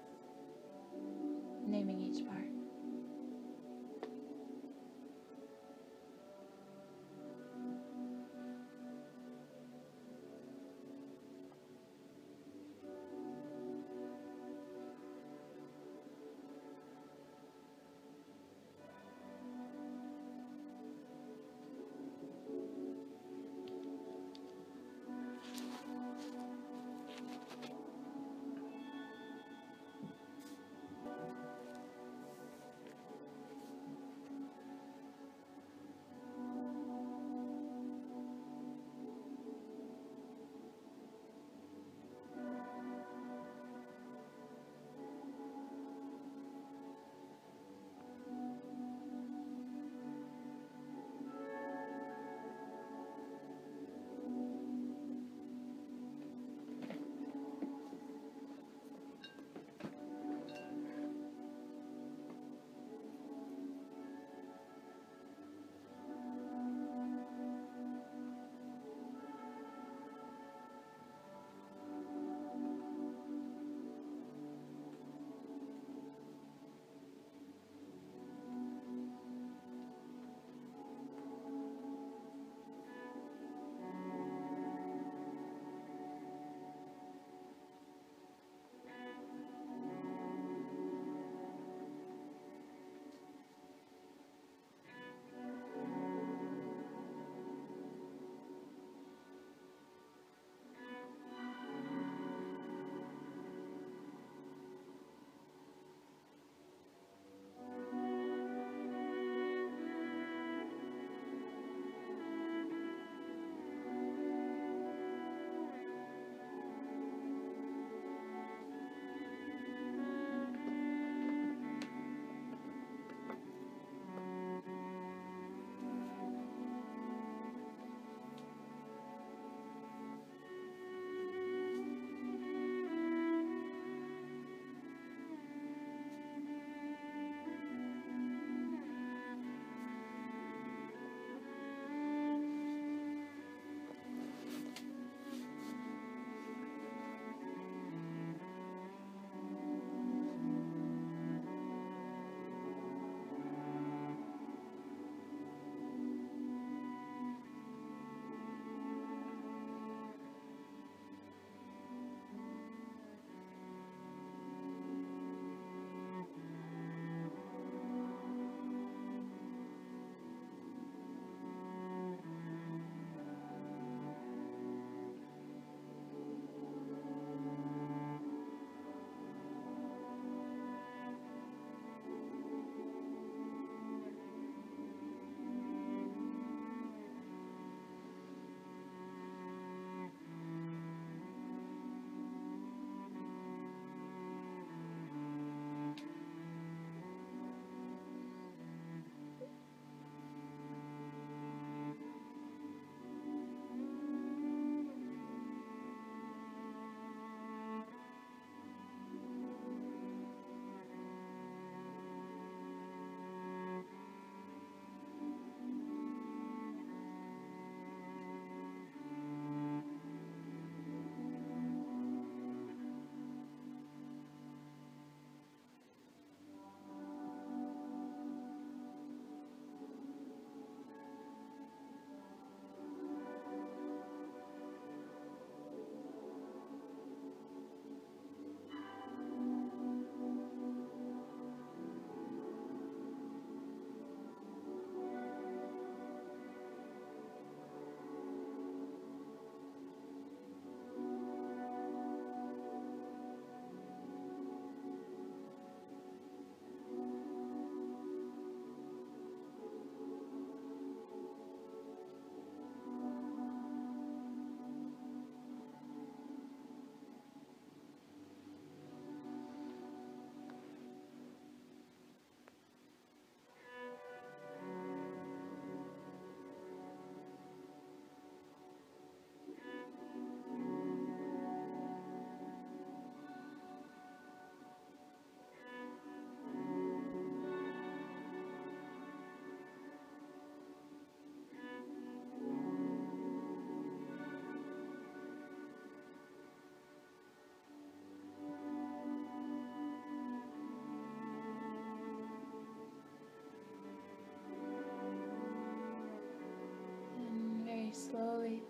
[307.95, 308.61] Slowly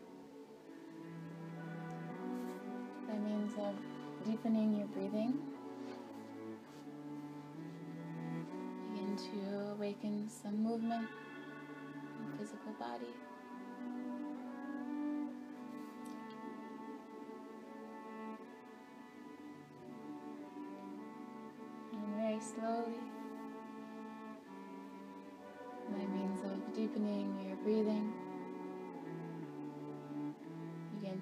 [3.08, 3.74] by means of
[4.26, 5.38] deepening your breathing.
[8.92, 11.08] Begin to awaken some movement
[12.18, 13.14] in the physical body.
[21.94, 23.00] And very slowly,
[25.88, 28.12] by means of deepening your breathing,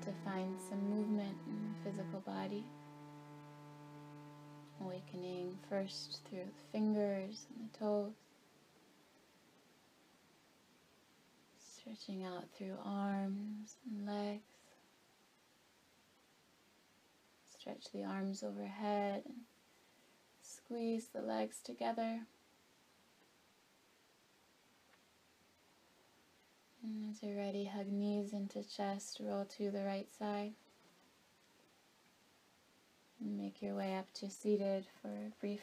[0.02, 2.64] to find some movement in the physical body.
[4.80, 8.12] Awakening first through the fingers and the toes,
[11.56, 14.42] stretching out through arms and legs.
[17.56, 19.36] Stretch the arms overhead and
[20.42, 22.22] squeeze the legs together.
[26.82, 30.52] And as you're ready, hug knees into chest, roll to the right side.
[33.20, 35.60] And make your way up to seated for a brief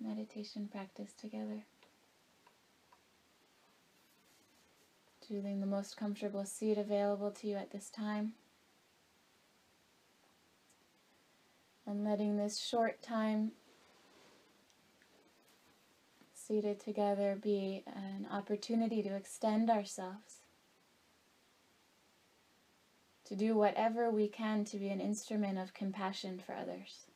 [0.00, 1.64] meditation practice together.
[5.26, 8.34] Choosing the most comfortable seat available to you at this time.
[11.84, 13.50] And letting this short time
[16.32, 20.41] seated together be an opportunity to extend ourselves
[23.32, 27.06] to do whatever we can to be an instrument of compassion for others.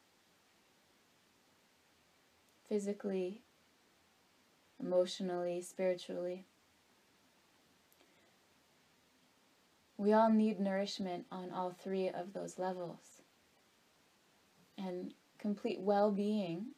[2.66, 3.43] Physically,
[4.80, 6.47] emotionally, spiritually.
[9.98, 13.20] We all need nourishment on all three of those levels.
[14.78, 16.68] And complete well being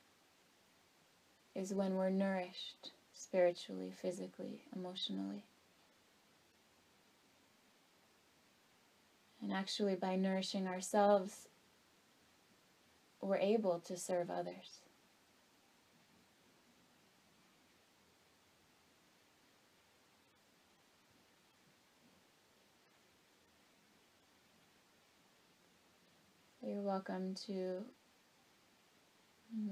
[1.55, 5.44] is when we're nourished spiritually, physically, emotionally.
[9.43, 11.48] And actually, by nourishing ourselves,
[13.20, 14.81] we're able to serve others.
[26.62, 27.85] You're welcome to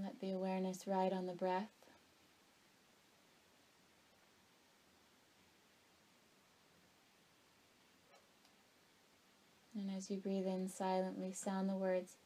[0.02, 1.75] let the awareness ride on the breath.
[9.76, 12.16] And as you breathe in silently, sound the words,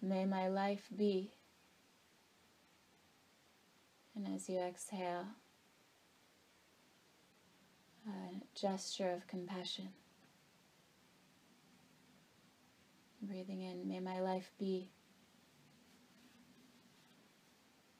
[0.00, 1.32] May my life be.
[4.14, 5.26] And as you exhale,
[8.06, 9.88] a gesture of compassion.
[13.20, 14.88] Breathing in, may my life be.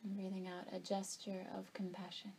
[0.05, 2.33] And breathing out, a gesture of compassion.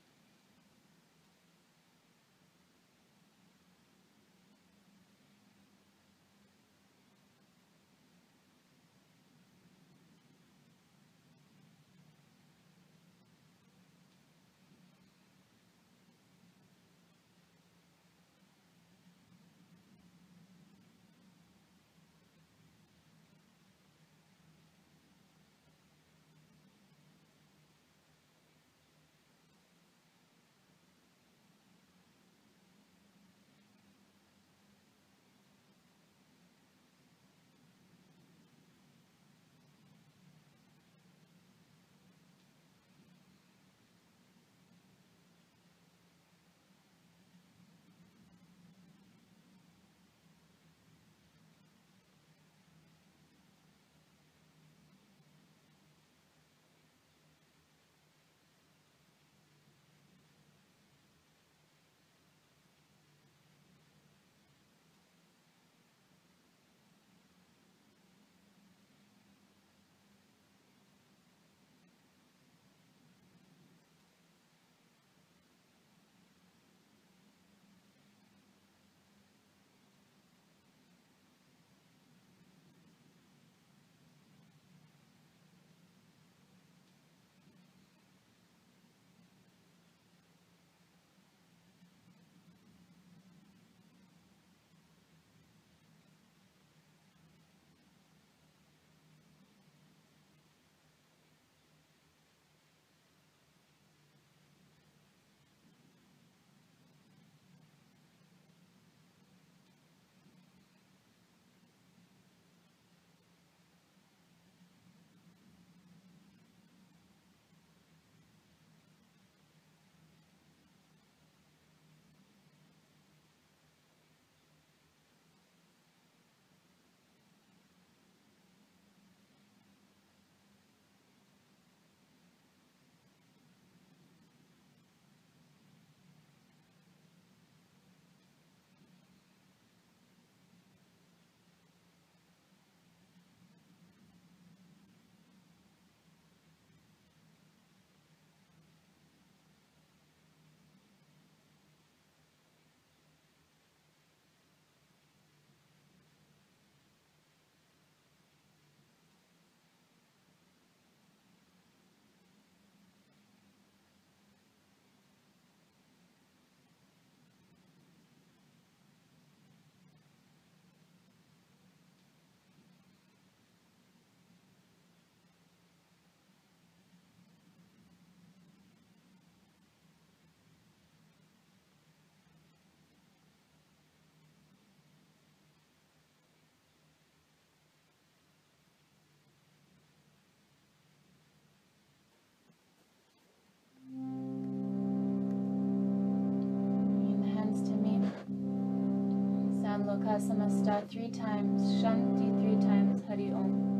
[200.19, 203.72] Samasta three times, Shanti three times, Hari Om.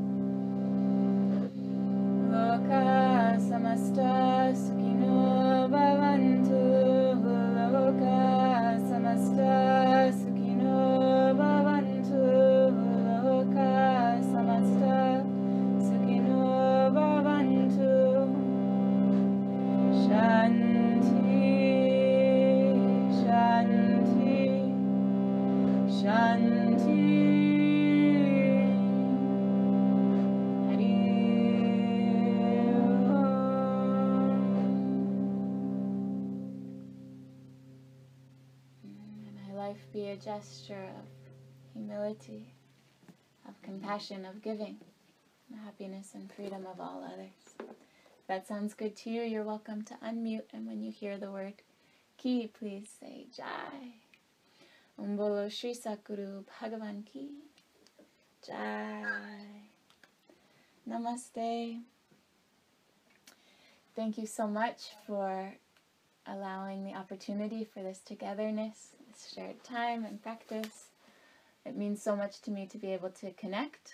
[40.24, 41.06] Gesture of
[41.74, 42.54] humility,
[43.48, 44.78] of compassion, of giving,
[45.66, 47.56] happiness and freedom of all others.
[47.60, 51.30] If that sounds good to you, you're welcome to unmute, and when you hear the
[51.30, 51.56] word
[52.18, 53.96] ki, please say Jai.
[54.98, 57.30] Om Bolo Shri Sadguru Bhagavan Ki.
[58.48, 59.04] Jai.
[60.90, 61.82] Namaste.
[63.94, 65.56] Thank you so much for
[66.26, 70.88] allowing the opportunity for this togetherness, shared time and practice.
[71.66, 73.92] It means so much to me to be able to connect